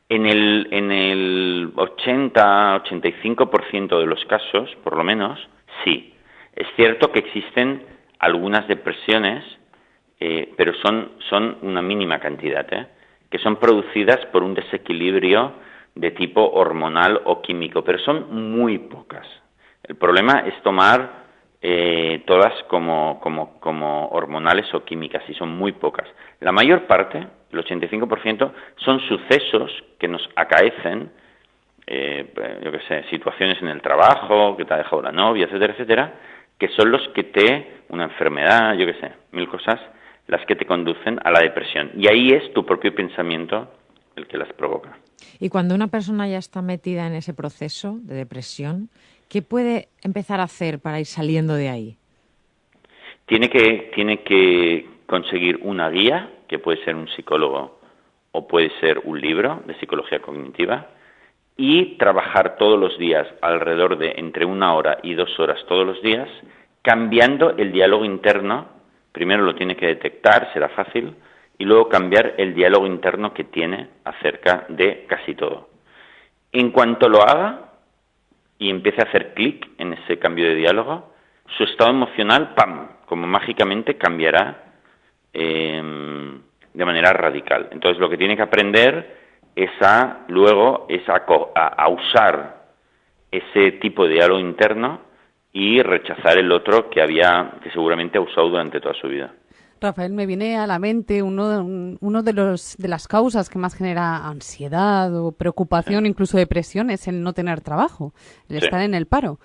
En 0.09 0.27
el, 0.27 0.67
en 0.71 0.91
el 0.91 1.73
80-85% 1.75 4.01
de 4.01 4.07
los 4.07 4.25
casos, 4.25 4.75
por 4.83 4.97
lo 4.97 5.05
menos, 5.05 5.39
sí. 5.85 6.15
Es 6.55 6.67
cierto 6.77 7.13
que 7.13 7.21
existen 7.21 7.85
algunas 8.19 8.67
depresiones, 8.69 9.45
eh, 10.21 10.53
pero 10.57 10.73
son, 10.83 11.13
son 11.31 11.57
una 11.63 11.81
mínima 11.83 12.19
cantidad, 12.19 12.67
¿eh? 12.73 12.89
Que 13.35 13.41
son 13.41 13.57
producidas 13.57 14.25
por 14.27 14.45
un 14.45 14.55
desequilibrio 14.55 15.55
de 15.97 16.13
tipo 16.13 16.53
hormonal 16.53 17.21
o 17.25 17.43
químico, 17.43 17.83
pero 17.83 17.99
son 17.99 18.33
muy 18.33 18.79
pocas. 18.79 19.27
El 19.83 19.97
problema 19.97 20.45
es 20.47 20.55
tomar 20.63 21.25
eh, 21.61 22.23
todas 22.29 22.53
como, 22.69 23.19
como, 23.21 23.59
como, 23.59 24.07
hormonales 24.11 24.73
o 24.73 24.85
químicas 24.85 25.25
y 25.27 25.35
son 25.35 25.49
muy 25.49 25.73
pocas. 25.73 26.07
La 26.39 26.53
mayor 26.53 26.87
parte, 26.87 27.27
el 27.51 27.59
85%, 27.59 28.53
son 28.77 29.01
sucesos 29.01 29.83
que 29.99 30.07
nos 30.07 30.23
acaecen, 30.37 31.11
eh, 31.89 32.33
yo 32.63 32.71
qué 32.71 32.81
sé, 32.87 33.03
situaciones 33.11 33.61
en 33.61 33.67
el 33.67 33.83
trabajo, 33.83 34.57
que 34.57 34.65
te 34.65 34.75
ha 34.75 34.79
dejado 34.79 35.03
la 35.03 35.11
novia, 35.11 35.47
etcétera, 35.47 35.73
etcétera, 35.73 36.15
que 36.57 36.69
son 36.69 36.89
los 36.89 37.09
que 37.09 37.25
te, 37.25 37.81
una 37.89 38.05
enfermedad, 38.05 38.75
yo 38.75 38.87
qué 38.87 38.95
sé, 39.01 39.11
mil 39.33 39.49
cosas, 39.49 39.81
las 40.27 40.45
que 40.47 40.57
te 40.57 40.67
conducen 40.67 41.19
a 41.25 41.31
la 41.31 41.41
depresión. 41.41 41.91
Y 41.97 42.09
ahí 42.09 42.31
es 42.31 42.53
tu 42.53 42.65
propio 42.65 42.95
pensamiento 42.95 43.69
el 44.17 44.27
que 44.27 44.39
las 44.39 44.53
provoca. 44.53 44.97
Y 45.41 45.49
cuando 45.49 45.75
una 45.75 45.89
persona 45.89 46.29
ya 46.29 46.39
está 46.39 46.63
metida 46.63 47.07
en 47.07 47.15
ese 47.15 47.35
proceso 47.35 47.99
de 48.03 48.15
depresión, 48.15 48.89
¿Qué 49.35 49.43
puede 49.43 49.89
empezar 50.03 50.41
a 50.41 50.45
hacer 50.45 50.79
para 50.79 51.01
ir 51.01 51.07
saliendo 51.07 51.55
de 51.55 51.69
ahí? 51.69 51.97
Tiene 53.27 53.49
que, 53.49 53.91
tiene 53.95 54.23
que 54.23 54.87
conseguir 55.07 55.59
una 55.63 55.91
guía, 55.91 56.31
que 56.47 56.59
puede 56.59 56.85
ser 56.85 56.95
un 56.95 57.09
psicólogo 57.09 57.81
o 58.33 58.47
puede 58.47 58.71
ser 58.81 59.01
un 59.05 59.21
libro 59.21 59.63
de 59.67 59.75
psicología 59.81 60.21
cognitiva, 60.21 60.89
y 61.57 61.97
trabajar 61.97 62.57
todos 62.59 62.79
los 62.79 62.99
días 62.99 63.27
alrededor 63.41 63.99
de 63.99 64.15
entre 64.17 64.45
una 64.45 64.75
hora 64.75 64.99
y 65.03 65.15
dos 65.15 65.39
horas 65.41 65.59
todos 65.67 65.87
los 65.87 66.03
días, 66.03 66.29
cambiando 66.83 67.57
el 67.57 67.73
diálogo 67.73 68.05
interno. 68.05 68.69
Primero 69.15 69.45
lo 69.45 69.55
tiene 69.55 69.77
que 69.77 69.87
detectar, 69.87 70.53
será 70.53 70.71
fácil, 70.71 71.15
y 71.57 71.65
luego 71.65 71.89
cambiar 71.89 72.35
el 72.37 72.53
diálogo 72.53 72.85
interno 72.85 73.33
que 73.33 73.45
tiene 73.45 73.91
acerca 74.03 74.67
de 74.69 75.07
casi 75.07 75.37
todo. 75.37 75.69
En 76.51 76.73
cuanto 76.73 77.09
lo 77.09 77.23
haga, 77.23 77.71
y 78.59 78.71
empiece 78.71 79.01
a 79.01 79.05
hacer 79.05 79.35
clic 79.35 79.71
en 79.79 79.93
ese 79.93 80.19
cambio 80.19 80.47
de 80.49 80.57
diálogo, 80.57 81.15
su 81.57 81.63
estado 81.63 81.91
emocional, 81.91 82.55
¡pam!, 82.57 82.89
como 83.07 83.29
mágicamente 83.29 83.97
cambiará 83.97 84.65
em, 85.33 86.41
de 86.73 86.85
manera 86.85 87.13
radical. 87.13 87.69
Entonces 87.71 88.01
lo 88.01 88.11
que 88.11 88.19
tiene 88.19 88.35
que 88.35 88.43
aprender 88.43 89.17
es 89.55 89.71
a, 89.81 90.25
luego, 90.27 90.87
es 90.89 91.09
a, 91.09 91.23
a, 91.55 91.89
usar 91.89 92.65
ese 93.31 93.73
tipo 93.73 94.09
de 94.09 94.15
diálogo 94.15 94.41
interno 94.41 95.03
y 95.55 95.81
rechazar 95.83 96.37
el 96.37 96.51
otro 96.51 96.91
que 96.91 97.01
había, 97.01 97.59
que 97.63 97.71
seguramente 97.71 98.19
ha 98.19 98.21
usado 98.21 98.51
durante 98.51 98.81
toda 98.81 98.93
su 99.01 99.07
vida. 99.07 99.33
Rafael, 99.81 100.13
me 100.13 100.27
viene 100.27 100.57
a 100.57 100.67
la 100.67 100.81
mente 100.81 101.23
uno, 101.23 101.97
uno 102.01 102.23
de, 102.23 102.33
los, 102.33 102.77
de 102.77 102.89
las 102.89 103.07
causas 103.07 103.49
que 103.49 103.59
más 103.59 103.75
genera 103.75 104.27
ansiedad 104.27 105.15
o 105.17 105.31
preocupación, 105.31 106.07
incluso 106.07 106.39
depresión, 106.39 106.91
es 106.91 107.07
el 107.07 107.23
no 107.23 107.35
tener 107.35 107.61
trabajo, 107.61 108.13
el 108.49 108.57
estar 108.57 108.81
en 108.81 108.95
el 108.95 109.07
paro. 109.07 109.39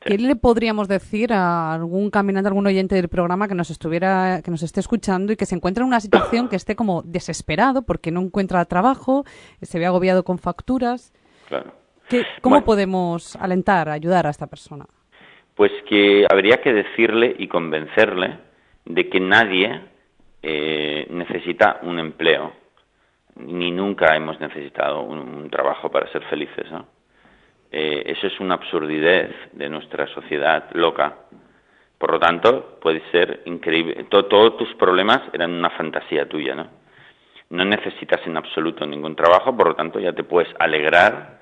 ¿Qué 0.00 0.18
le 0.18 0.36
podríamos 0.36 0.86
decir 0.86 1.32
a 1.32 1.72
algún 1.72 2.10
caminante, 2.10 2.48
algún 2.48 2.66
oyente 2.66 2.94
del 2.94 3.08
programa 3.08 3.48
que 3.48 3.54
nos 3.54 3.70
estuviera, 3.70 4.42
que 4.44 4.50
nos 4.50 4.62
esté 4.62 4.80
escuchando 4.80 5.32
y 5.32 5.36
que 5.36 5.46
se 5.46 5.54
encuentre 5.54 5.80
en 5.80 5.88
una 5.88 6.00
situación 6.00 6.50
que 6.50 6.56
esté 6.56 6.76
como 6.76 7.00
desesperado 7.02 7.82
porque 7.82 8.10
no 8.10 8.20
encuentra 8.20 8.62
trabajo, 8.66 9.24
se 9.62 9.78
ve 9.78 9.86
agobiado 9.86 10.24
con 10.24 10.38
facturas? 10.38 11.14
Claro. 11.48 11.72
¿Cómo 12.42 12.64
podemos 12.64 13.34
alentar, 13.36 13.88
ayudar 13.88 14.26
a 14.26 14.30
esta 14.30 14.46
persona? 14.46 14.86
Pues 15.54 15.72
que 15.88 16.26
habría 16.30 16.60
que 16.60 16.72
decirle 16.72 17.34
y 17.38 17.48
convencerle 17.48 18.38
de 18.84 19.08
que 19.08 19.20
nadie 19.20 19.80
eh, 20.42 21.06
necesita 21.10 21.78
un 21.82 21.98
empleo, 21.98 22.52
ni 23.36 23.70
nunca 23.70 24.14
hemos 24.16 24.38
necesitado 24.40 25.02
un, 25.02 25.48
trabajo 25.50 25.90
para 25.90 26.10
ser 26.12 26.22
felices. 26.24 26.66
Eh, 27.70 28.02
eso 28.06 28.26
es 28.26 28.40
una 28.40 28.54
absurdidad 28.54 29.28
de 29.52 29.68
nuestra 29.68 30.06
sociedad 30.08 30.70
loca. 30.72 31.16
Por 31.98 32.12
lo 32.12 32.18
tanto, 32.18 32.78
puede 32.82 33.02
ser 33.10 33.42
increíble. 33.46 34.04
todos 34.10 34.56
tus 34.56 34.74
problemas 34.74 35.22
eran 35.32 35.52
una 35.52 35.70
fantasía 35.70 36.28
tuya, 36.28 36.54
¿no? 36.54 36.68
No 37.50 37.64
necesitas 37.64 38.20
en 38.26 38.36
absoluto 38.36 38.86
ningún 38.86 39.14
trabajo, 39.14 39.56
por 39.56 39.68
lo 39.68 39.74
tanto 39.74 40.00
ya 40.00 40.12
te 40.12 40.24
puedes 40.24 40.52
alegrar 40.58 41.38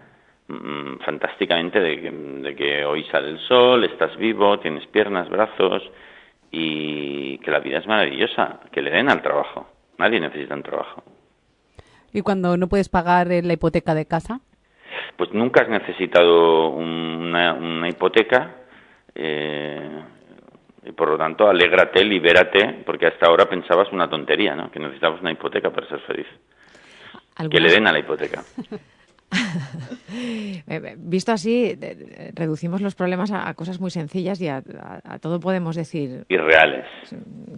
mm, 0.52 0.98
fantásticamente 1.04 1.80
de 1.80 2.54
que 2.56 2.84
hoy 2.84 3.04
sale 3.04 3.30
el 3.30 3.38
sol, 3.40 3.84
estás 3.84 4.16
vivo, 4.16 4.58
tienes 4.60 4.86
piernas, 4.86 5.28
brazos, 5.28 5.82
y 6.50 7.38
que 7.38 7.50
la 7.50 7.60
vida 7.60 7.78
es 7.78 7.86
maravillosa, 7.86 8.60
que 8.70 8.82
le 8.82 8.90
den 8.90 9.10
al 9.10 9.22
trabajo. 9.22 9.66
Nadie 9.98 10.20
necesita 10.20 10.54
un 10.54 10.62
trabajo. 10.62 11.02
¿Y 12.12 12.20
cuando 12.20 12.56
no 12.58 12.68
puedes 12.68 12.90
pagar 12.90 13.32
eh, 13.32 13.42
la 13.42 13.54
hipoteca 13.54 13.94
de 13.94 14.06
casa? 14.06 14.40
Pues 15.16 15.32
nunca 15.32 15.62
has 15.62 15.68
necesitado 15.68 16.68
una, 16.68 17.88
hipoteca 17.88 18.56
eh, 19.14 20.02
y 20.84 20.92
por 20.92 21.08
lo 21.08 21.18
tanto 21.18 21.48
alégrate, 21.48 22.04
libérate, 22.04 22.82
porque 22.84 23.06
hasta 23.06 23.26
ahora 23.26 23.48
pensabas 23.48 23.90
una 23.92 24.08
tontería, 24.10 24.54
¿no? 24.54 24.70
Que 24.70 24.78
necesitabas 24.78 25.20
una 25.20 25.32
hipoteca 25.32 25.70
para 25.70 25.88
ser 25.88 26.00
feliz. 26.00 26.26
Que 27.50 27.60
le 27.60 27.70
den 27.70 27.86
a 27.86 27.92
la 27.92 27.98
hipoteca. 27.98 28.42
Eh, 30.68 30.95
visto 30.99 31.33
así, 31.33 31.77
reducimos 32.35 32.83
los 32.83 32.95
problemas 32.95 33.31
a, 33.33 33.53
cosas 33.55 33.81
muy 33.81 33.90
sencillas 33.90 34.40
y 34.40 34.49
a, 34.49 34.62
todo 35.21 35.40
podemos 35.40 35.75
decir... 35.75 36.25
Irreales. 36.29 36.87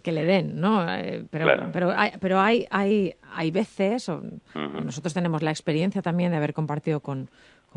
Que 0.02 0.12
le 0.12 0.24
den, 0.24 0.60
¿no? 0.60 0.86
Eh, 0.88 1.24
pero, 1.30 1.70
pero, 1.72 1.92
hay, 1.94 2.12
pero 2.20 2.38
hay, 2.38 2.66
hay, 2.70 3.14
hay 3.32 3.50
veces, 3.50 4.10
nosotros 4.54 5.12
tenemos 5.12 5.42
la 5.42 5.50
experiencia 5.50 6.00
también 6.00 6.30
de 6.30 6.36
haber 6.36 6.54
compartido 6.54 7.00
con, 7.00 7.28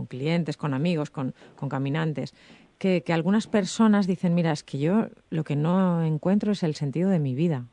clientes, 0.07 0.57
con 0.57 0.73
amigos, 0.73 1.09
con, 1.09 1.33
caminantes, 1.69 2.33
que, 2.77 3.01
que 3.01 3.13
algunas 3.13 3.47
personas 3.47 4.05
dicen, 4.05 4.35
mira, 4.35 4.51
es 4.51 4.63
que 4.63 4.77
yo 4.77 5.07
lo 5.31 5.43
que 5.43 5.55
no 5.55 6.03
encuentro 6.03 6.51
es 6.51 6.61
el 6.61 6.75
sentido 6.75 7.09
de 7.09 7.19
mi 7.19 7.33
vida. 7.33 7.65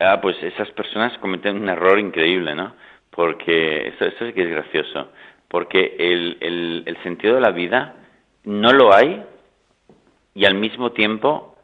Ah, 0.00 0.18
pues 0.20 0.36
esas 0.42 0.70
personas 0.70 1.16
cometen 1.18 1.56
un 1.56 1.68
error 1.68 1.98
increíble, 1.98 2.54
¿no? 2.54 2.74
Porque 3.14 3.88
eso, 3.88 4.06
eso 4.06 4.26
sí 4.26 4.32
que 4.32 4.42
es 4.42 4.50
gracioso, 4.50 5.08
porque 5.48 5.96
el, 5.98 6.84
el, 6.84 6.96
sentido 7.02 7.36
de 7.36 7.40
la 7.40 7.52
vida 7.52 7.94
no 8.44 8.72
lo 8.72 8.92
hay 8.92 9.22
y 10.34 10.44
al 10.44 10.54
mismo 10.54 10.90
tiempo 10.90 11.56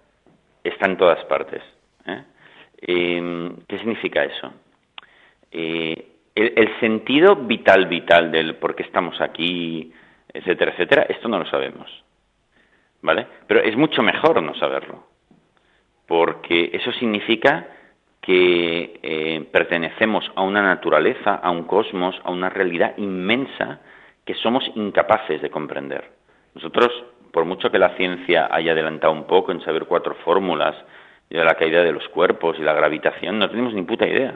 está 0.62 0.86
en 0.86 0.96
todas 0.96 1.24
partes. 1.24 1.62
¿eh? 2.06 2.22
Em, 2.82 3.56
¿Qué 3.66 3.78
significa 3.78 4.24
eso? 4.24 4.52
Eh, 5.50 6.06
el, 6.36 6.52
el, 6.54 6.78
sentido 6.78 7.34
vital, 7.34 7.86
vital 7.86 8.30
del 8.30 8.54
por 8.54 8.76
qué 8.76 8.84
estamos 8.84 9.20
aquí, 9.20 9.92
etcétera, 10.32 10.70
etcétera, 10.72 11.02
esto 11.08 11.28
no 11.28 11.40
lo 11.40 11.46
sabemos. 11.46 11.90
¿Vale? 13.02 13.26
Pero 13.48 13.60
es 13.60 13.76
mucho 13.76 14.02
mejor 14.02 14.40
no 14.40 14.54
saberlo, 14.54 15.04
porque 16.06 16.70
eso 16.74 16.92
significa 16.92 17.66
que 18.20 19.00
eh, 19.02 19.46
pertenecemos 19.50 20.30
a 20.34 20.42
una 20.42 20.62
naturaleza, 20.62 21.34
a 21.34 21.50
un 21.50 21.64
cosmos, 21.64 22.14
a 22.24 22.30
una 22.30 22.50
realidad 22.50 22.94
inmensa 22.98 23.80
que 24.24 24.34
somos 24.34 24.64
incapaces 24.74 25.40
de 25.40 25.50
comprender. 25.50 26.04
Nosotros, 26.54 26.88
por 27.32 27.44
mucho 27.44 27.70
que 27.70 27.78
la 27.78 27.96
ciencia 27.96 28.48
haya 28.50 28.72
adelantado 28.72 29.12
un 29.12 29.26
poco 29.26 29.52
en 29.52 29.60
saber 29.62 29.86
cuatro 29.86 30.14
fórmulas 30.24 30.76
de 31.30 31.44
la 31.44 31.54
caída 31.54 31.82
de 31.82 31.92
los 31.92 32.06
cuerpos 32.08 32.56
y 32.58 32.62
la 32.62 32.74
gravitación, 32.74 33.38
no 33.38 33.48
tenemos 33.48 33.72
ni 33.72 33.82
puta 33.82 34.06
idea 34.06 34.34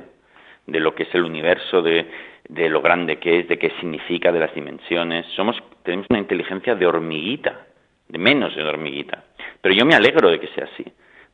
de 0.66 0.80
lo 0.80 0.94
que 0.94 1.02
es 1.02 1.14
el 1.14 1.24
universo, 1.24 1.82
de, 1.82 2.06
lo 2.48 2.80
grande 2.80 3.18
que 3.18 3.40
es, 3.40 3.48
de 3.48 3.58
qué 3.58 3.70
significa, 3.80 4.32
de 4.32 4.40
las 4.40 4.54
dimensiones. 4.54 5.26
Somos, 5.36 5.56
tenemos 5.82 6.06
una 6.08 6.20
inteligencia 6.20 6.74
de 6.74 6.86
hormiguita, 6.86 7.66
de 8.08 8.18
menos 8.18 8.56
de 8.56 8.62
hormiguita. 8.62 9.24
Pero 9.60 9.74
yo 9.74 9.84
me 9.84 9.94
alegro 9.94 10.30
de 10.30 10.40
que 10.40 10.48
sea 10.48 10.64
así, 10.72 10.84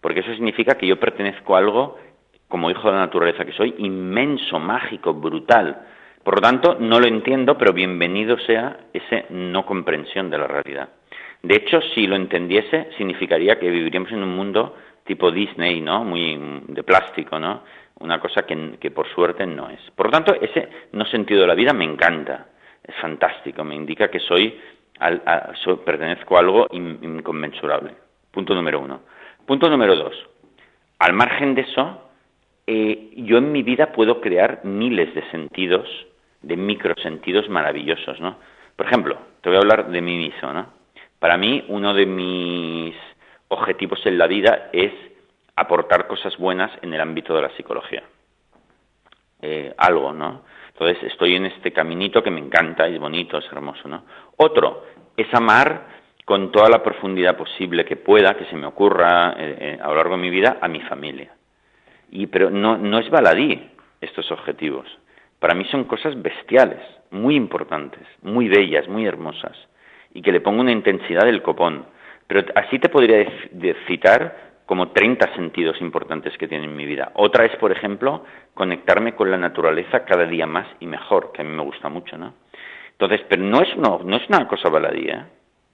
porque 0.01 0.21
eso 0.21 0.33
significa 0.33 0.77
que 0.77 0.87
yo 0.87 0.99
pertenezco 0.99 1.55
a 1.55 1.59
algo 1.59 1.99
como 2.51 2.71
hijo 2.71 2.89
de 2.89 2.97
la 2.97 3.07
naturaleza 3.07 3.47
que 3.47 3.53
soy, 3.53 3.75
inmenso, 3.79 4.59
mágico, 4.59 5.15
brutal. 5.15 5.87
Por 6.23 6.35
lo 6.35 6.41
tanto, 6.43 6.77
no 6.79 7.01
lo 7.01 7.07
entiendo, 7.07 7.57
pero 7.57 7.73
bienvenido 7.73 8.39
sea 8.41 8.77
esa 8.93 9.25
no 9.31 9.65
comprensión 9.65 10.29
de 10.29 10.37
la 10.37 10.47
realidad. 10.47 10.91
De 11.43 11.57
hecho, 11.57 11.81
si 11.95 12.07
lo 12.07 12.17
entendiese, 12.17 12.91
significaría 12.99 13.59
que 13.59 13.71
viviríamos 13.71 14.13
en 14.13 14.23
un 14.23 14.37
mundo 14.37 14.77
tipo 15.05 15.31
Disney, 15.31 15.81
¿no? 15.81 16.05
Muy 16.05 16.39
de 16.69 16.83
plástico, 16.83 17.39
¿no? 17.39 17.63
una 18.01 18.19
cosa 18.19 18.43
que, 18.43 18.79
que 18.81 18.91
por 18.91 19.07
suerte 19.09 19.47
no 19.47 19.69
es. 19.71 19.81
Por 19.95 20.07
lo 20.07 20.13
tanto, 20.13 20.35
ese 20.35 20.69
no 20.93 21.05
sentido 21.07 21.43
de 21.43 21.47
la 21.47 21.55
vida 21.55 21.73
me 21.73 21.85
encanta, 21.85 22.47
es 22.83 22.95
fantástico, 22.97 23.63
me 23.63 23.75
indica 23.75 24.09
que 24.09 24.19
soy, 24.19 24.59
al, 24.99 25.23
pertenezco 25.85 26.37
a 26.37 26.41
algo 26.41 26.67
inconmensurable. 26.73 27.95
Punto 28.31 28.55
número 28.55 28.81
uno. 28.81 29.03
Punto 29.47 29.69
número 29.69 29.95
dos. 29.97 30.15
Al 30.99 31.13
margen 31.13 31.55
de 31.55 31.63
eso, 31.63 32.10
eh, 32.73 33.11
yo 33.17 33.39
en 33.39 33.51
mi 33.51 33.65
vida 33.65 33.91
puedo 33.91 34.21
crear 34.21 34.65
miles 34.65 35.13
de 35.13 35.29
sentidos, 35.33 35.89
de 36.41 36.57
microsentidos 36.57 37.49
maravillosos, 37.49 38.21
¿no? 38.21 38.37
Por 38.77 38.87
ejemplo, 38.87 39.19
te 39.41 39.49
voy 39.49 39.57
a 39.57 39.61
hablar 39.61 39.91
de 39.91 40.01
mí 40.01 40.17
mismo, 40.17 40.53
¿no? 40.53 40.67
Para 41.19 41.37
mí, 41.37 41.65
uno 41.67 41.93
de 41.93 42.07
mis 42.07 42.95
objetivos 43.49 43.99
en 44.07 44.19
la 44.19 44.29
vida 44.29 44.71
es 44.73 44.93
aportar 45.57 46.07
cosas 46.07 46.37
buenas 46.39 46.71
en 46.83 46.95
el 46.95 47.01
ámbito 47.01 47.35
de 47.35 47.43
la 47.43 47.51
psicología. 47.57 48.05
Eh, 49.43 49.75
algo, 49.77 50.13
¿no? 50.13 50.43
Entonces 50.69 51.11
estoy 51.11 51.35
en 51.35 51.47
este 51.47 51.73
caminito 51.73 52.23
que 52.23 52.31
me 52.31 52.39
encanta, 52.39 52.87
es 52.87 53.01
bonito, 53.01 53.37
es 53.39 53.47
hermoso, 53.51 53.89
¿no? 53.89 54.05
Otro 54.37 54.85
es 55.17 55.27
amar 55.35 55.89
con 56.25 56.53
toda 56.53 56.69
la 56.69 56.85
profundidad 56.85 57.37
posible 57.37 57.85
que 57.85 57.97
pueda, 57.97 58.35
que 58.35 58.45
se 58.45 58.55
me 58.55 58.67
ocurra 58.67 59.35
eh, 59.37 59.57
eh, 59.59 59.79
a 59.83 59.89
lo 59.89 59.97
largo 59.97 60.15
de 60.15 60.23
mi 60.23 60.31
vida, 60.31 60.59
a 60.61 60.69
mi 60.69 60.81
familia. 60.83 61.33
Y, 62.11 62.27
pero 62.27 62.51
no, 62.51 62.77
no 62.77 62.99
es 62.99 63.09
baladí 63.11 63.71
estos 64.01 64.31
objetivos. 64.31 64.87
Para 65.39 65.55
mí 65.55 65.65
son 65.71 65.85
cosas 65.85 66.21
bestiales, 66.21 66.81
muy 67.11 67.37
importantes, 67.37 68.07
muy 68.23 68.49
bellas, 68.49 68.89
muy 68.89 69.07
hermosas, 69.07 69.57
y 70.13 70.23
que 70.23 70.33
le 70.33 70.41
pongo 70.41 70.61
una 70.61 70.73
intensidad 70.73 71.25
del 71.25 71.43
copón. 71.43 71.87
Pero 72.27 72.45
así 72.55 72.79
te 72.79 72.89
podría 72.89 73.27
citar 73.87 74.51
como 74.67 74.91
30 74.91 75.35
sentidos 75.35 75.81
importantes 75.81 76.37
que 76.39 76.47
tiene 76.47 76.67
en 76.67 76.77
mi 76.77 76.87
vida. 76.87 77.11
Otra 77.15 77.45
es, 77.45 77.57
por 77.57 77.73
ejemplo, 77.73 78.25
conectarme 78.55 79.17
con 79.17 79.31
la 79.31 79.37
naturaleza 79.37 80.05
cada 80.05 80.27
día 80.27 80.47
más 80.47 80.69
y 80.79 80.87
mejor, 80.87 81.33
que 81.33 81.43
a 81.43 81.45
mí 81.45 81.51
me 81.51 81.65
gusta 81.65 81.89
mucho, 81.89 82.17
¿no? 82.17 82.35
Entonces, 82.93 83.23
pero 83.29 83.43
no 83.43 83.63
es, 83.63 83.77
no, 83.77 84.01
no 84.05 84.17
es 84.17 84.29
una 84.29 84.47
cosa 84.47 84.69
baladía. 84.69 85.15
¿eh? 85.15 85.25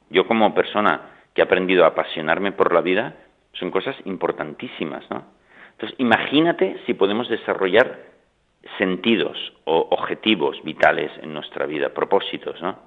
Yo 0.09 0.27
como 0.27 0.55
persona 0.55 1.11
que 1.35 1.43
he 1.43 1.45
aprendido 1.45 1.85
a 1.85 1.89
apasionarme 1.89 2.53
por 2.53 2.73
la 2.73 2.81
vida, 2.81 3.17
son 3.53 3.71
cosas 3.71 3.97
importantísimas, 4.05 5.05
¿no? 5.11 5.25
Entonces, 5.77 5.99
imagínate 5.99 6.79
si 6.87 6.95
podemos 6.95 7.29
desarrollar 7.29 7.99
sentidos 8.79 9.37
o 9.65 9.89
objetivos 9.91 10.63
vitales 10.65 11.13
en 11.23 11.35
nuestra 11.35 11.67
vida, 11.67 11.91
propósitos, 11.91 12.61
¿no? 12.63 12.79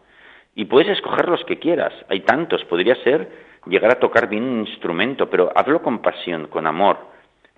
Y 0.55 0.65
puedes 0.65 0.89
escoger 0.89 1.29
los 1.29 1.45
que 1.45 1.59
quieras, 1.59 1.93
hay 2.09 2.21
tantos, 2.21 2.65
podría 2.65 2.95
ser 3.03 3.29
llegar 3.67 3.91
a 3.91 3.99
tocar 3.99 4.27
bien 4.27 4.43
un 4.43 4.67
instrumento, 4.67 5.29
pero 5.29 5.51
hazlo 5.55 5.83
con 5.83 5.99
pasión, 5.99 6.47
con 6.47 6.65
amor, 6.65 6.97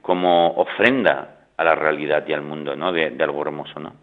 como 0.02 0.50
ofrenda 0.56 1.48
a 1.56 1.64
la 1.64 1.76
realidad 1.76 2.26
y 2.28 2.34
al 2.34 2.42
mundo, 2.42 2.76
¿no? 2.76 2.92
De, 2.92 3.16
algo 3.22 3.42
hermoso, 3.42 3.80
¿no? 3.80 3.94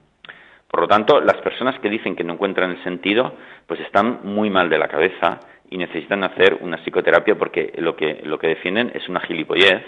Por 0.71 0.81
lo 0.81 0.89
tanto, 0.89 1.21
las 1.21 1.37
personas 1.43 1.79
que 1.81 1.91
dicen 1.91 2.17
que 2.17 2.25
no 2.25 2.35
encuentran 2.35 2.71
el 2.71 2.83
sentido, 2.85 3.35
pues 3.67 3.81
están 3.81 4.21
muy 4.25 4.49
mal 4.49 4.71
de 4.71 4.79
la 4.79 4.89
cabeza 4.89 5.41
y 5.71 5.77
necesitan 5.77 6.25
hacer 6.25 6.59
una 6.61 6.79
psicoterapia 6.79 7.37
porque 7.37 7.73
lo 7.77 7.97
que, 7.97 8.21
lo 8.25 8.39
que 8.39 8.49
defienden 8.49 8.93
es 8.95 9.09
una 9.09 9.21
gilipollez 9.21 9.83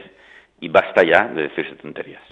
y 0.60 0.68
basta 0.68 1.02
ya 1.02 1.28
de 1.28 1.42
decirse 1.42 1.74
tonterías. 1.76 2.22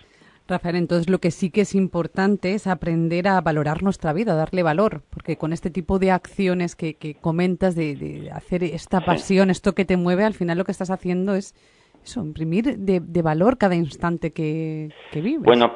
Rafael, 0.48 0.76
entonces 0.76 1.10
lo 1.10 1.18
que 1.18 1.30
sí 1.30 1.50
que 1.50 1.60
es 1.60 1.74
importante 1.74 2.54
es 2.54 2.66
aprender 2.66 3.28
a 3.28 3.40
valorar 3.42 3.82
nuestra 3.82 4.14
vida, 4.14 4.34
darle 4.34 4.62
valor, 4.62 5.02
porque 5.10 5.36
con 5.36 5.52
este 5.52 5.68
tipo 5.68 5.98
de 5.98 6.10
acciones 6.10 6.74
que, 6.74 6.96
comentas, 7.20 7.76
de, 7.76 8.30
hacer 8.32 8.64
esta 8.64 9.02
pasión, 9.02 9.50
esto 9.50 9.74
que 9.74 9.84
te 9.84 9.98
mueve, 9.98 10.24
al 10.24 10.32
final 10.32 10.56
lo 10.56 10.64
que 10.64 10.72
estás 10.72 10.90
haciendo 10.90 11.34
es 11.34 11.54
eso, 12.02 12.22
imprimir 12.22 12.78
de, 12.78 13.22
valor 13.22 13.58
cada 13.58 13.74
instante 13.74 14.32
que, 14.32 14.88
vives. 15.12 15.42
Bueno, 15.42 15.70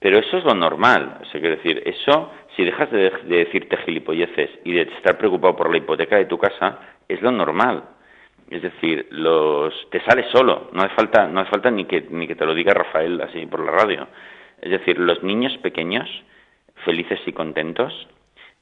pero 0.00 0.18
eso 0.18 0.38
es 0.38 0.44
lo 0.44 0.54
normal, 0.54 1.18
o 1.22 1.24
sea, 1.26 1.40
quiero 1.40 1.56
decir, 1.56 1.82
eso, 1.86 2.32
si 2.56 2.64
dejas 2.64 2.90
de, 2.90 3.12
de 3.28 3.36
decirte 3.44 3.76
gilipolleces 3.84 4.50
y 4.64 4.72
de 4.72 4.82
estar 4.82 5.16
preocupado 5.18 5.54
por 5.54 5.70
la 5.70 5.76
hipoteca 5.76 6.16
de 6.16 6.24
tu 6.24 6.36
casa, 6.36 6.80
es 7.08 7.22
lo 7.22 7.30
normal. 7.30 7.84
Es 8.50 8.62
decir, 8.62 9.08
los 9.10 9.74
te 9.90 10.00
sale 10.04 10.24
solo, 10.30 10.70
no 10.72 10.82
hace 10.82 10.94
falta, 10.94 11.26
no 11.26 11.40
hace 11.40 11.50
falta 11.50 11.70
ni 11.70 11.84
que 11.84 12.06
ni 12.10 12.28
que 12.28 12.36
te 12.36 12.46
lo 12.46 12.54
diga 12.54 12.72
Rafael 12.72 13.20
así 13.20 13.44
por 13.46 13.64
la 13.64 13.72
radio. 13.72 14.06
Es 14.60 14.70
decir, 14.70 14.98
los 14.98 15.22
niños 15.22 15.56
pequeños, 15.58 16.08
felices 16.84 17.20
y 17.26 17.32
contentos, 17.32 18.08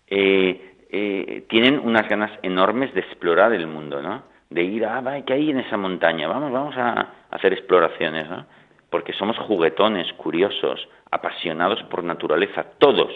eh, 0.08 0.74
eh, 0.90 1.44
tienen 1.48 1.78
unas 1.78 2.08
ganas 2.08 2.30
enormes 2.42 2.94
de 2.94 3.00
explorar 3.00 3.52
el 3.52 3.66
mundo, 3.66 4.00
¿no? 4.00 4.22
De 4.50 4.62
ir 4.62 4.86
a, 4.86 4.98
ah, 4.98 5.22
¿qué 5.26 5.34
hay 5.34 5.50
en 5.50 5.60
esa 5.60 5.76
montaña? 5.76 6.28
Vamos, 6.28 6.52
vamos 6.52 6.76
a 6.76 7.08
hacer 7.30 7.52
exploraciones, 7.52 8.28
¿no? 8.28 8.46
Porque 8.90 9.12
somos 9.12 9.36
juguetones, 9.38 10.12
curiosos, 10.14 10.88
apasionados 11.10 11.82
por 11.84 12.04
naturaleza, 12.04 12.64
todos. 12.78 13.12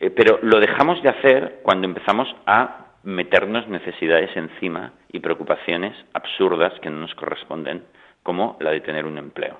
Eh, 0.00 0.10
pero 0.10 0.38
lo 0.42 0.60
dejamos 0.60 1.02
de 1.02 1.08
hacer 1.08 1.60
cuando 1.62 1.86
empezamos 1.86 2.28
a 2.46 2.87
meternos 3.02 3.68
necesidades 3.68 4.36
encima 4.36 4.92
y 5.12 5.20
preocupaciones 5.20 5.94
absurdas 6.12 6.72
que 6.80 6.90
no 6.90 7.00
nos 7.00 7.14
corresponden, 7.14 7.84
como 8.22 8.56
la 8.60 8.70
de 8.70 8.80
tener 8.80 9.06
un 9.06 9.18
empleo. 9.18 9.58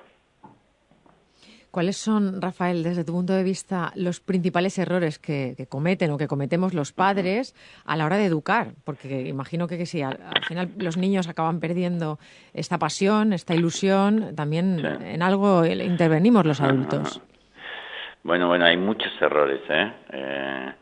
¿Cuáles 1.71 1.97
son, 1.97 2.41
Rafael, 2.41 2.81
desde 2.81 3.03
tu 3.03 3.13
punto 3.13 3.33
de 3.33 3.43
vista, 3.43 3.91
los 3.95 4.19
principales 4.21 4.79
errores 4.79 5.19
que, 5.19 5.55
cometen 5.69 6.09
o 6.09 6.17
que 6.17 6.27
cometemos 6.27 6.73
los 6.73 6.93
padres 6.93 7.53
a 7.85 7.95
la 7.95 8.05
hora 8.05 8.17
de 8.17 8.25
educar? 8.25 8.69
Porque 8.83 9.27
imagino 9.27 9.67
que, 9.67 9.77
que 9.77 9.85
sí, 9.85 10.01
al, 10.01 10.17
final 10.47 10.71
los 10.77 10.97
niños 10.97 11.27
acaban 11.27 11.59
perdiendo 11.59 12.17
esta 12.55 12.79
pasión, 12.79 13.33
esta 13.33 13.53
ilusión, 13.53 14.35
también 14.35 14.83
en 14.83 15.21
algo 15.21 15.63
intervenimos 15.63 16.43
los 16.43 16.59
adultos. 16.59 17.21
Bueno, 18.23 18.47
bueno, 18.47 18.65
hay 18.65 18.75
muchos 18.75 19.11
errores, 19.21 19.61
¿eh? 19.69 19.93
eh 20.11 20.73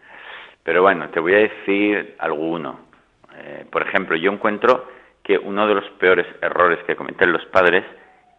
pero 0.68 0.82
bueno, 0.82 1.08
te 1.12 1.22
voy 1.22 1.34
a 1.34 1.38
decir 1.38 2.18
alguno. 2.20 2.78
Eh, 3.38 3.66
por 3.72 3.84
ejemplo, 3.84 4.18
yo 4.18 4.30
encuentro 4.34 4.86
que 5.24 5.38
uno 5.38 5.66
de 5.66 5.76
los 5.76 5.90
peores 5.92 6.28
errores 6.42 6.80
que 6.86 6.98
cometen 6.98 7.32
los 7.32 7.46
padres 7.46 7.86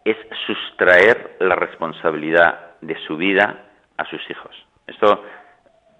es 0.05 0.15
sustraer 0.45 1.37
la 1.39 1.55
responsabilidad 1.55 2.75
de 2.81 2.95
su 3.07 3.17
vida 3.17 3.65
a 3.97 4.05
sus 4.05 4.21
hijos. 4.29 4.55
Esto 4.85 5.25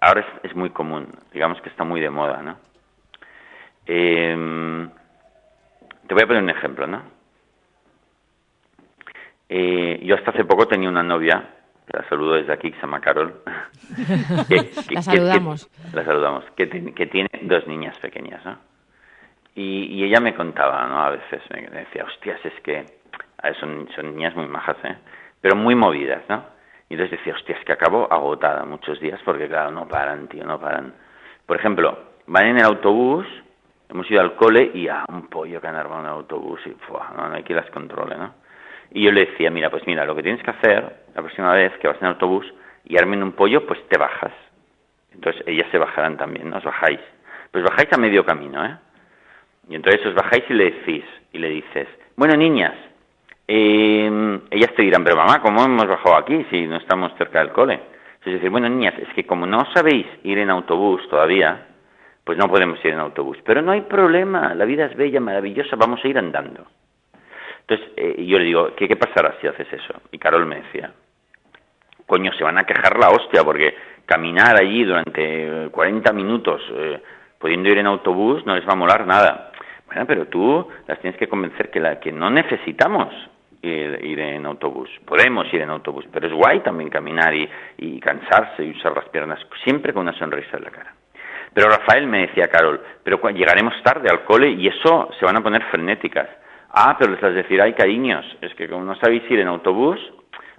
ahora 0.00 0.24
es, 0.44 0.54
muy 0.54 0.70
común, 0.70 1.08
digamos 1.32 1.60
que 1.62 1.68
está 1.68 1.82
muy 1.82 2.00
de 2.00 2.10
moda, 2.10 2.40
¿no? 2.44 2.58
Em, 3.86 4.88
te 6.06 6.14
voy 6.14 6.22
a 6.22 6.26
poner 6.28 6.44
un 6.44 6.50
ejemplo, 6.50 6.86
¿no? 6.86 7.02
Eh, 9.48 9.98
yo 10.04 10.14
hasta 10.14 10.30
hace 10.30 10.44
poco 10.44 10.68
tenía 10.68 10.90
una 10.90 11.02
novia 11.02 11.42
la 11.92 12.08
saludo 12.08 12.34
desde 12.34 12.52
aquí, 12.52 12.70
que 12.70 12.76
se 12.76 12.82
llama 12.82 13.00
Carol. 13.00 13.34
la 14.90 15.02
saludamos. 15.02 15.70
la 15.92 16.04
saludamos, 16.04 16.44
que, 16.56 16.66
tiene 16.66 17.28
dos 17.42 17.66
niñas 17.66 17.98
pequeñas, 17.98 18.44
¿no? 18.44 18.58
Y, 19.54 20.04
ella 20.04 20.20
me 20.20 20.34
contaba, 20.34 20.86
¿no? 20.86 21.02
A 21.02 21.10
veces 21.10 21.42
me 21.50 21.80
decía, 21.80 22.04
hostias, 22.04 22.40
es 22.44 22.60
que 22.62 22.84
son, 23.58 23.88
son 23.94 24.14
niñas 24.14 24.34
muy 24.36 24.46
majas, 24.46 24.76
¿eh? 24.84 24.96
Pero 25.40 25.56
muy 25.56 25.74
movidas, 25.74 26.22
¿no? 26.28 26.44
Y 26.88 26.94
entonces 26.94 27.18
decía, 27.18 27.34
hostias, 27.34 27.64
que 27.64 27.72
acabo 27.72 28.12
agotada 28.12 28.64
muchos 28.64 29.00
días 29.00 29.20
porque, 29.24 29.48
claro, 29.48 29.70
no 29.70 29.88
paran, 29.88 30.28
tío, 30.28 30.44
no 30.44 30.60
paran. 30.60 30.94
Por 31.46 31.56
ejemplo, 31.56 31.98
van 32.26 32.46
en 32.46 32.58
el 32.58 32.64
autobús, 32.64 33.26
hemos 33.88 34.08
ido 34.10 34.20
al 34.20 34.36
cole 34.36 34.70
y 34.74 34.88
a 34.88 35.04
un 35.08 35.28
pollo 35.28 35.60
que 35.60 35.66
han 35.66 35.76
armado 35.76 36.00
en 36.00 36.06
el 36.06 36.12
autobús 36.12 36.60
y, 36.66 36.70
no, 36.70 37.28
no 37.28 37.34
hay 37.34 37.42
que 37.42 37.54
las 37.54 37.68
controle, 37.70 38.16
¿no? 38.16 38.39
Y 38.92 39.04
yo 39.04 39.12
le 39.12 39.26
decía, 39.26 39.50
mira, 39.50 39.70
pues 39.70 39.86
mira, 39.86 40.04
lo 40.04 40.14
que 40.14 40.22
tienes 40.22 40.42
que 40.42 40.50
hacer 40.50 40.84
la 41.14 41.22
próxima 41.22 41.52
vez 41.52 41.72
que 41.78 41.88
vas 41.88 42.00
en 42.00 42.08
autobús 42.08 42.46
y 42.84 42.98
armen 42.98 43.22
un 43.22 43.32
pollo, 43.32 43.66
pues 43.66 43.80
te 43.88 43.98
bajas. 43.98 44.32
Entonces 45.12 45.42
ellas 45.46 45.66
se 45.70 45.78
bajarán 45.78 46.16
también, 46.16 46.50
¿no? 46.50 46.56
Os 46.56 46.64
bajáis. 46.64 47.00
Pues 47.50 47.64
bajáis 47.64 47.92
a 47.92 47.98
medio 47.98 48.24
camino, 48.24 48.64
¿eh? 48.64 48.76
Y 49.68 49.74
entonces 49.74 50.04
os 50.06 50.14
bajáis 50.14 50.44
y 50.48 50.54
le 50.54 50.64
decís, 50.70 51.04
y 51.32 51.38
le 51.38 51.48
dices, 51.50 51.88
bueno, 52.16 52.36
niñas, 52.36 52.74
eh, 53.46 54.40
ellas 54.50 54.74
te 54.74 54.82
dirán, 54.82 55.04
pero 55.04 55.16
mamá, 55.16 55.40
¿cómo 55.42 55.64
hemos 55.64 55.86
bajado 55.86 56.16
aquí 56.16 56.44
si 56.50 56.66
no 56.66 56.76
estamos 56.76 57.12
cerca 57.18 57.40
del 57.40 57.52
cole? 57.52 57.74
Entonces 58.20 58.34
decir, 58.34 58.50
bueno, 58.50 58.68
niñas, 58.68 58.94
es 58.98 59.08
que 59.14 59.24
como 59.24 59.46
no 59.46 59.64
sabéis 59.72 60.06
ir 60.24 60.38
en 60.38 60.50
autobús 60.50 61.08
todavía, 61.08 61.66
pues 62.24 62.36
no 62.36 62.48
podemos 62.48 62.84
ir 62.84 62.92
en 62.92 63.00
autobús. 63.00 63.38
Pero 63.44 63.62
no 63.62 63.72
hay 63.72 63.82
problema, 63.82 64.54
la 64.54 64.64
vida 64.64 64.86
es 64.86 64.96
bella, 64.96 65.20
maravillosa, 65.20 65.76
vamos 65.76 66.04
a 66.04 66.08
ir 66.08 66.18
andando. 66.18 66.66
Entonces 67.70 67.92
eh, 67.96 68.24
yo 68.26 68.36
le 68.36 68.46
digo, 68.46 68.74
¿qué, 68.74 68.88
¿qué 68.88 68.96
pasará 68.96 69.36
si 69.40 69.46
haces 69.46 69.72
eso? 69.72 69.94
Y 70.10 70.18
Carol 70.18 70.44
me 70.44 70.56
decía, 70.56 70.92
coño, 72.04 72.32
se 72.32 72.42
van 72.42 72.58
a 72.58 72.64
quejar 72.64 72.98
la 72.98 73.10
hostia 73.10 73.44
porque 73.44 73.76
caminar 74.06 74.56
allí 74.60 74.82
durante 74.82 75.68
40 75.70 76.12
minutos 76.12 76.60
eh, 76.74 77.00
pudiendo 77.38 77.68
ir 77.68 77.78
en 77.78 77.86
autobús 77.86 78.44
no 78.44 78.56
les 78.56 78.68
va 78.68 78.72
a 78.72 78.76
molar 78.76 79.06
nada. 79.06 79.52
Bueno, 79.86 80.04
pero 80.04 80.26
tú 80.26 80.66
las 80.88 80.98
tienes 80.98 81.16
que 81.16 81.28
convencer 81.28 81.70
que, 81.70 81.78
la, 81.78 82.00
que 82.00 82.10
no 82.10 82.28
necesitamos 82.28 83.14
ir, 83.62 84.18
en 84.18 84.46
autobús. 84.46 84.90
Podemos 85.04 85.46
ir 85.52 85.60
en 85.60 85.70
autobús, 85.70 86.06
pero 86.12 86.26
es 86.26 86.32
guay 86.32 86.60
también 86.60 86.90
caminar 86.90 87.32
y, 87.34 87.48
y 87.78 88.00
cansarse 88.00 88.64
y 88.64 88.70
usar 88.72 88.96
las 88.96 89.08
piernas 89.10 89.38
siempre 89.62 89.92
con 89.92 90.02
una 90.02 90.18
sonrisa 90.18 90.56
en 90.56 90.64
la 90.64 90.70
cara. 90.70 90.94
Pero 91.54 91.68
Rafael 91.68 92.08
me 92.08 92.26
decía, 92.26 92.48
Carol, 92.48 92.80
pero 93.04 93.20
llegaremos 93.30 93.80
tarde 93.84 94.08
al 94.10 94.24
cole 94.24 94.50
y 94.50 94.66
eso 94.66 95.10
se 95.18 95.24
van 95.24 95.36
a 95.36 95.42
poner 95.42 95.62
frenéticas. 95.64 96.28
Ah, 96.72 96.96
pero 96.98 97.10
les 97.12 97.20
vas 97.20 97.30
a 97.30 97.34
decir, 97.34 97.60
ay, 97.60 97.72
cariños, 97.74 98.24
es 98.40 98.54
que 98.54 98.68
como 98.68 98.84
no 98.84 98.94
sabéis 98.96 99.28
ir 99.30 99.40
en 99.40 99.48
autobús, 99.48 99.98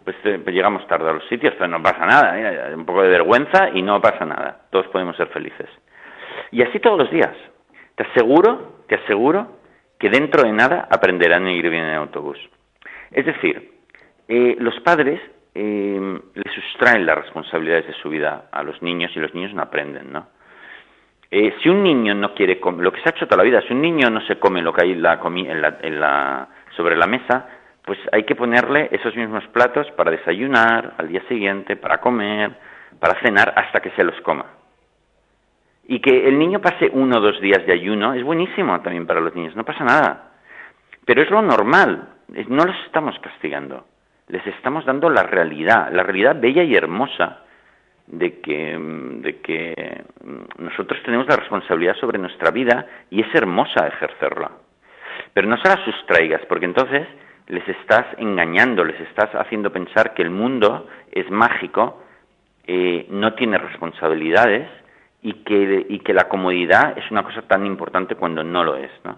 pues, 0.03 0.15
eh, 0.23 0.39
pues, 0.43 0.55
llegamos 0.55 0.85
tarde 0.87 1.09
a 1.09 1.13
los 1.13 1.27
sitios, 1.27 1.53
pero 1.57 1.67
no 1.67 1.81
pasa 1.81 2.05
nada, 2.05 2.39
¿eh? 2.39 2.75
un 2.75 2.85
poco 2.85 3.03
de 3.03 3.09
vergüenza 3.09 3.69
y 3.73 3.81
no 3.81 4.01
pasa 4.01 4.25
nada, 4.25 4.61
todos 4.71 4.87
podemos 4.87 5.15
ser 5.15 5.27
felices. 5.27 5.69
Y 6.51 6.61
así 6.63 6.79
todos 6.79 6.97
los 6.97 7.11
días. 7.11 7.35
Te 7.95 8.03
aseguro, 8.03 8.83
te 8.87 8.95
aseguro 8.95 9.59
que 9.99 10.09
dentro 10.09 10.43
de 10.43 10.51
nada 10.51 10.87
aprenderán 10.89 11.45
a 11.45 11.51
ir 11.51 11.69
bien 11.69 11.83
en 11.83 11.95
autobús. 11.95 12.37
Es 13.11 13.25
decir, 13.25 13.71
eh, 14.27 14.55
los 14.59 14.79
padres 14.81 15.21
eh, 15.53 16.19
le 16.33 16.51
sustraen 16.53 17.05
las 17.05 17.17
responsabilidades 17.17 17.87
de 17.87 17.93
su 17.93 18.09
vida 18.09 18.49
a 18.51 18.63
los 18.63 18.81
niños 18.81 19.11
y 19.15 19.19
los 19.19 19.33
niños 19.33 19.53
no 19.53 19.61
aprenden, 19.61 20.11
¿no? 20.11 20.27
Eh, 21.33 21.55
si 21.63 21.69
un 21.69 21.81
niño 21.81 22.13
no 22.13 22.33
quiere 22.33 22.59
comer, 22.59 22.83
lo 22.83 22.91
que 22.91 22.99
se 22.99 23.07
ha 23.07 23.11
hecho 23.11 23.25
toda 23.25 23.37
la 23.37 23.49
vida, 23.49 23.61
si 23.61 23.73
un 23.73 23.81
niño 23.81 24.09
no 24.09 24.19
se 24.27 24.37
come 24.37 24.61
lo 24.61 24.73
que 24.73 24.83
hay 24.83 24.95
la, 24.95 25.17
en 25.81 25.99
la, 25.99 26.49
sobre 26.75 26.97
la 26.97 27.07
mesa, 27.07 27.47
pues 27.85 27.97
hay 28.11 28.23
que 28.23 28.35
ponerle 28.35 28.89
esos 28.91 29.15
mismos 29.15 29.47
platos 29.47 29.89
para 29.91 30.11
desayunar, 30.11 30.95
al 30.97 31.07
día 31.07 31.21
siguiente, 31.29 31.77
para 31.77 32.01
comer, 32.01 32.51
para 32.99 33.17
cenar, 33.21 33.53
hasta 33.55 33.79
que 33.79 33.91
se 33.91 34.03
los 34.03 34.19
coma. 34.21 34.45
Y 35.87 36.01
que 36.01 36.27
el 36.27 36.37
niño 36.37 36.59
pase 36.59 36.89
uno 36.91 37.17
o 37.17 37.21
dos 37.21 37.39
días 37.39 37.65
de 37.65 37.73
ayuno 37.73 38.13
es 38.13 38.23
buenísimo 38.23 38.81
también 38.81 39.07
para 39.07 39.21
los 39.21 39.33
niños, 39.33 39.55
no 39.55 39.63
pasa 39.63 39.85
nada. 39.85 40.31
Pero 41.05 41.21
es 41.21 41.29
lo 41.31 41.41
normal, 41.41 42.09
no 42.49 42.65
los 42.65 42.75
estamos 42.85 43.17
castigando, 43.19 43.85
les 44.27 44.45
estamos 44.47 44.83
dando 44.83 45.09
la 45.09 45.23
realidad, 45.23 45.93
la 45.93 46.03
realidad 46.03 46.35
bella 46.41 46.63
y 46.63 46.75
hermosa 46.75 47.45
de 48.07 48.39
que, 48.39 48.77
de 49.21 49.37
que 49.39 50.03
nosotros 50.57 51.01
tenemos 51.03 51.27
la 51.27 51.37
responsabilidad 51.37 51.95
sobre 51.95 52.19
nuestra 52.19 52.51
vida 52.51 52.85
y 53.09 53.21
es 53.21 53.33
hermosa 53.33 53.87
ejercerla. 53.87 54.51
Pero 55.33 55.47
no 55.47 55.57
se 55.57 55.69
la 55.69 55.83
sustraigas, 55.85 56.41
porque 56.47 56.65
entonces 56.65 57.07
les 57.47 57.67
estás 57.67 58.05
engañando, 58.17 58.83
les 58.83 58.99
estás 59.01 59.33
haciendo 59.35 59.71
pensar 59.71 60.13
que 60.13 60.21
el 60.21 60.29
mundo 60.29 60.87
es 61.11 61.29
mágico, 61.29 62.03
eh, 62.65 63.05
no 63.09 63.33
tiene 63.33 63.57
responsabilidades 63.57 64.67
y 65.21 65.33
que, 65.43 65.85
y 65.89 65.99
que 65.99 66.13
la 66.13 66.27
comodidad 66.27 66.97
es 66.97 67.09
una 67.11 67.23
cosa 67.23 67.41
tan 67.43 67.65
importante 67.65 68.15
cuando 68.15 68.43
no 68.43 68.63
lo 68.63 68.75
es. 68.75 68.91
¿no? 69.03 69.17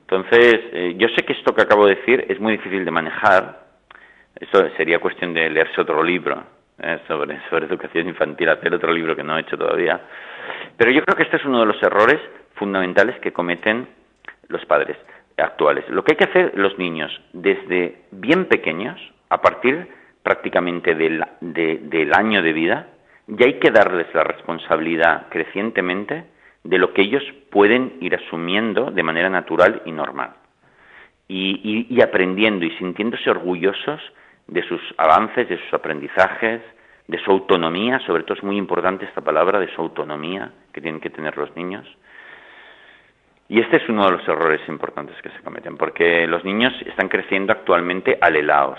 Entonces, 0.00 0.60
eh, 0.72 0.94
yo 0.96 1.08
sé 1.08 1.24
que 1.24 1.32
esto 1.32 1.54
que 1.54 1.62
acabo 1.62 1.86
de 1.86 1.96
decir 1.96 2.24
es 2.28 2.38
muy 2.40 2.52
difícil 2.52 2.84
de 2.84 2.90
manejar, 2.90 3.66
esto 4.38 4.68
sería 4.76 4.98
cuestión 4.98 5.32
de 5.32 5.48
leerse 5.48 5.80
otro 5.80 6.02
libro 6.02 6.55
¿eh? 6.82 6.98
sobre, 7.06 7.40
sobre 7.48 7.66
educación 7.66 8.08
infantil, 8.08 8.48
hacer 8.48 8.74
otro 8.74 8.92
libro 8.92 9.16
que 9.16 9.22
no 9.22 9.36
he 9.36 9.40
hecho 9.40 9.56
todavía, 9.56 10.00
pero 10.76 10.90
yo 10.90 11.02
creo 11.04 11.16
que 11.16 11.24
este 11.24 11.36
es 11.36 11.44
uno 11.44 11.60
de 11.60 11.66
los 11.66 11.82
errores 11.82 12.20
fundamentales 12.54 13.18
que 13.20 13.32
cometen 13.32 13.88
los 14.48 14.64
padres 14.66 14.96
actuales. 15.36 15.88
Lo 15.88 16.04
que 16.04 16.12
hay 16.12 16.16
que 16.16 16.30
hacer 16.30 16.52
los 16.56 16.78
niños 16.78 17.10
desde 17.32 18.02
bien 18.10 18.46
pequeños, 18.46 19.00
a 19.28 19.40
partir 19.40 19.88
prácticamente 20.22 20.94
del, 20.94 21.24
del 21.40 22.14
año 22.14 22.42
de 22.42 22.52
vida, 22.52 22.88
ya 23.28 23.46
hay 23.46 23.58
que 23.58 23.70
darles 23.70 24.06
la 24.14 24.24
responsabilidad 24.24 25.26
crecientemente 25.30 26.24
de 26.64 26.78
lo 26.78 26.92
que 26.92 27.02
ellos 27.02 27.22
pueden 27.50 27.94
ir 28.00 28.14
asumiendo 28.14 28.90
de 28.90 29.02
manera 29.02 29.28
natural 29.28 29.82
y 29.84 29.92
normal. 29.92 30.34
Y, 31.28 32.00
aprendiendo 32.02 32.64
y 32.64 32.70
sintiéndose 32.76 33.28
orgullosos 33.30 34.00
de 34.46 34.62
sus 34.62 34.80
avances, 34.96 35.48
de 35.48 35.58
sus 35.58 35.74
aprendizajes, 35.74 36.62
de 37.06 37.18
su 37.18 37.30
autonomía, 37.30 38.00
sobre 38.00 38.24
todo 38.24 38.34
es 38.36 38.42
muy 38.42 38.56
importante 38.56 39.04
esta 39.04 39.20
palabra 39.20 39.60
de 39.60 39.72
su 39.74 39.80
autonomía 39.80 40.50
que 40.72 40.80
tienen 40.80 41.00
que 41.00 41.10
tener 41.10 41.36
los 41.36 41.54
niños, 41.56 41.86
y 43.48 43.60
este 43.60 43.76
es 43.76 43.88
uno 43.88 44.06
de 44.06 44.12
los 44.12 44.28
errores 44.28 44.60
importantes 44.68 45.16
que 45.22 45.30
se 45.30 45.40
cometen, 45.40 45.76
porque 45.76 46.26
los 46.26 46.44
niños 46.44 46.72
están 46.84 47.08
creciendo 47.08 47.52
actualmente 47.52 48.18
alelados, 48.20 48.78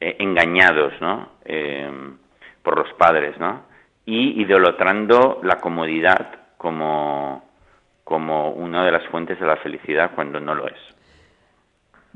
eh, 0.00 0.16
engañados, 0.20 0.92
¿no? 1.00 1.30
Eh, 1.44 1.90
por 2.62 2.78
los 2.78 2.92
padres, 2.94 3.36
¿no? 3.38 3.64
Y 4.04 4.40
idolatrando 4.40 5.40
la 5.42 5.60
comodidad 5.60 6.38
como, 6.56 7.44
como 8.04 8.50
una 8.50 8.84
de 8.84 8.92
las 8.92 9.04
fuentes 9.08 9.40
de 9.40 9.46
la 9.46 9.56
felicidad 9.56 10.12
cuando 10.14 10.38
no 10.38 10.54
lo 10.54 10.68
es. 10.68 10.78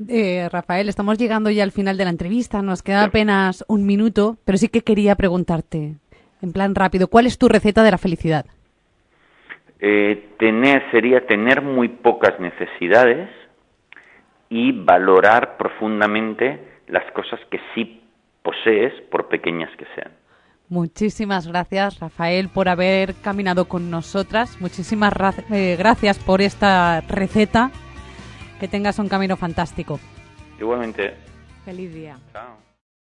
Eh, 0.07 0.47
Rafael, 0.51 0.89
estamos 0.89 1.17
llegando 1.17 1.49
ya 1.49 1.63
al 1.63 1.71
final 1.71 1.97
de 1.97 2.05
la 2.05 2.09
entrevista, 2.09 2.61
nos 2.61 2.81
queda 2.81 3.03
apenas 3.03 3.63
un 3.67 3.85
minuto, 3.85 4.37
pero 4.45 4.57
sí 4.57 4.67
que 4.67 4.81
quería 4.81 5.15
preguntarte, 5.15 5.95
en 6.41 6.53
plan 6.53 6.75
rápido, 6.75 7.07
¿cuál 7.07 7.25
es 7.25 7.37
tu 7.37 7.47
receta 7.47 7.83
de 7.83 7.91
la 7.91 7.97
felicidad? 7.97 8.45
Eh, 9.79 10.29
tener 10.37 10.83
sería 10.91 11.25
tener 11.25 11.61
muy 11.61 11.89
pocas 11.89 12.39
necesidades 12.39 13.29
y 14.49 14.71
valorar 14.71 15.57
profundamente 15.57 16.59
las 16.87 17.09
cosas 17.13 17.39
que 17.49 17.59
sí 17.73 18.01
posees, 18.43 18.93
por 19.09 19.27
pequeñas 19.27 19.69
que 19.77 19.85
sean. 19.95 20.11
Muchísimas 20.69 21.47
gracias, 21.47 21.99
Rafael, 21.99 22.47
por 22.47 22.69
haber 22.69 23.13
caminado 23.15 23.65
con 23.65 23.91
nosotras. 23.91 24.59
Muchísimas 24.61 25.13
eh, 25.51 25.75
gracias 25.77 26.17
por 26.19 26.41
esta 26.41 27.01
receta. 27.01 27.71
Que 28.61 28.67
tengas 28.67 28.99
un 28.99 29.09
camino 29.09 29.35
fantástico. 29.37 29.99
Igualmente. 30.59 31.15
Feliz 31.65 31.91
día. 31.91 32.19
Chao. 32.31 32.60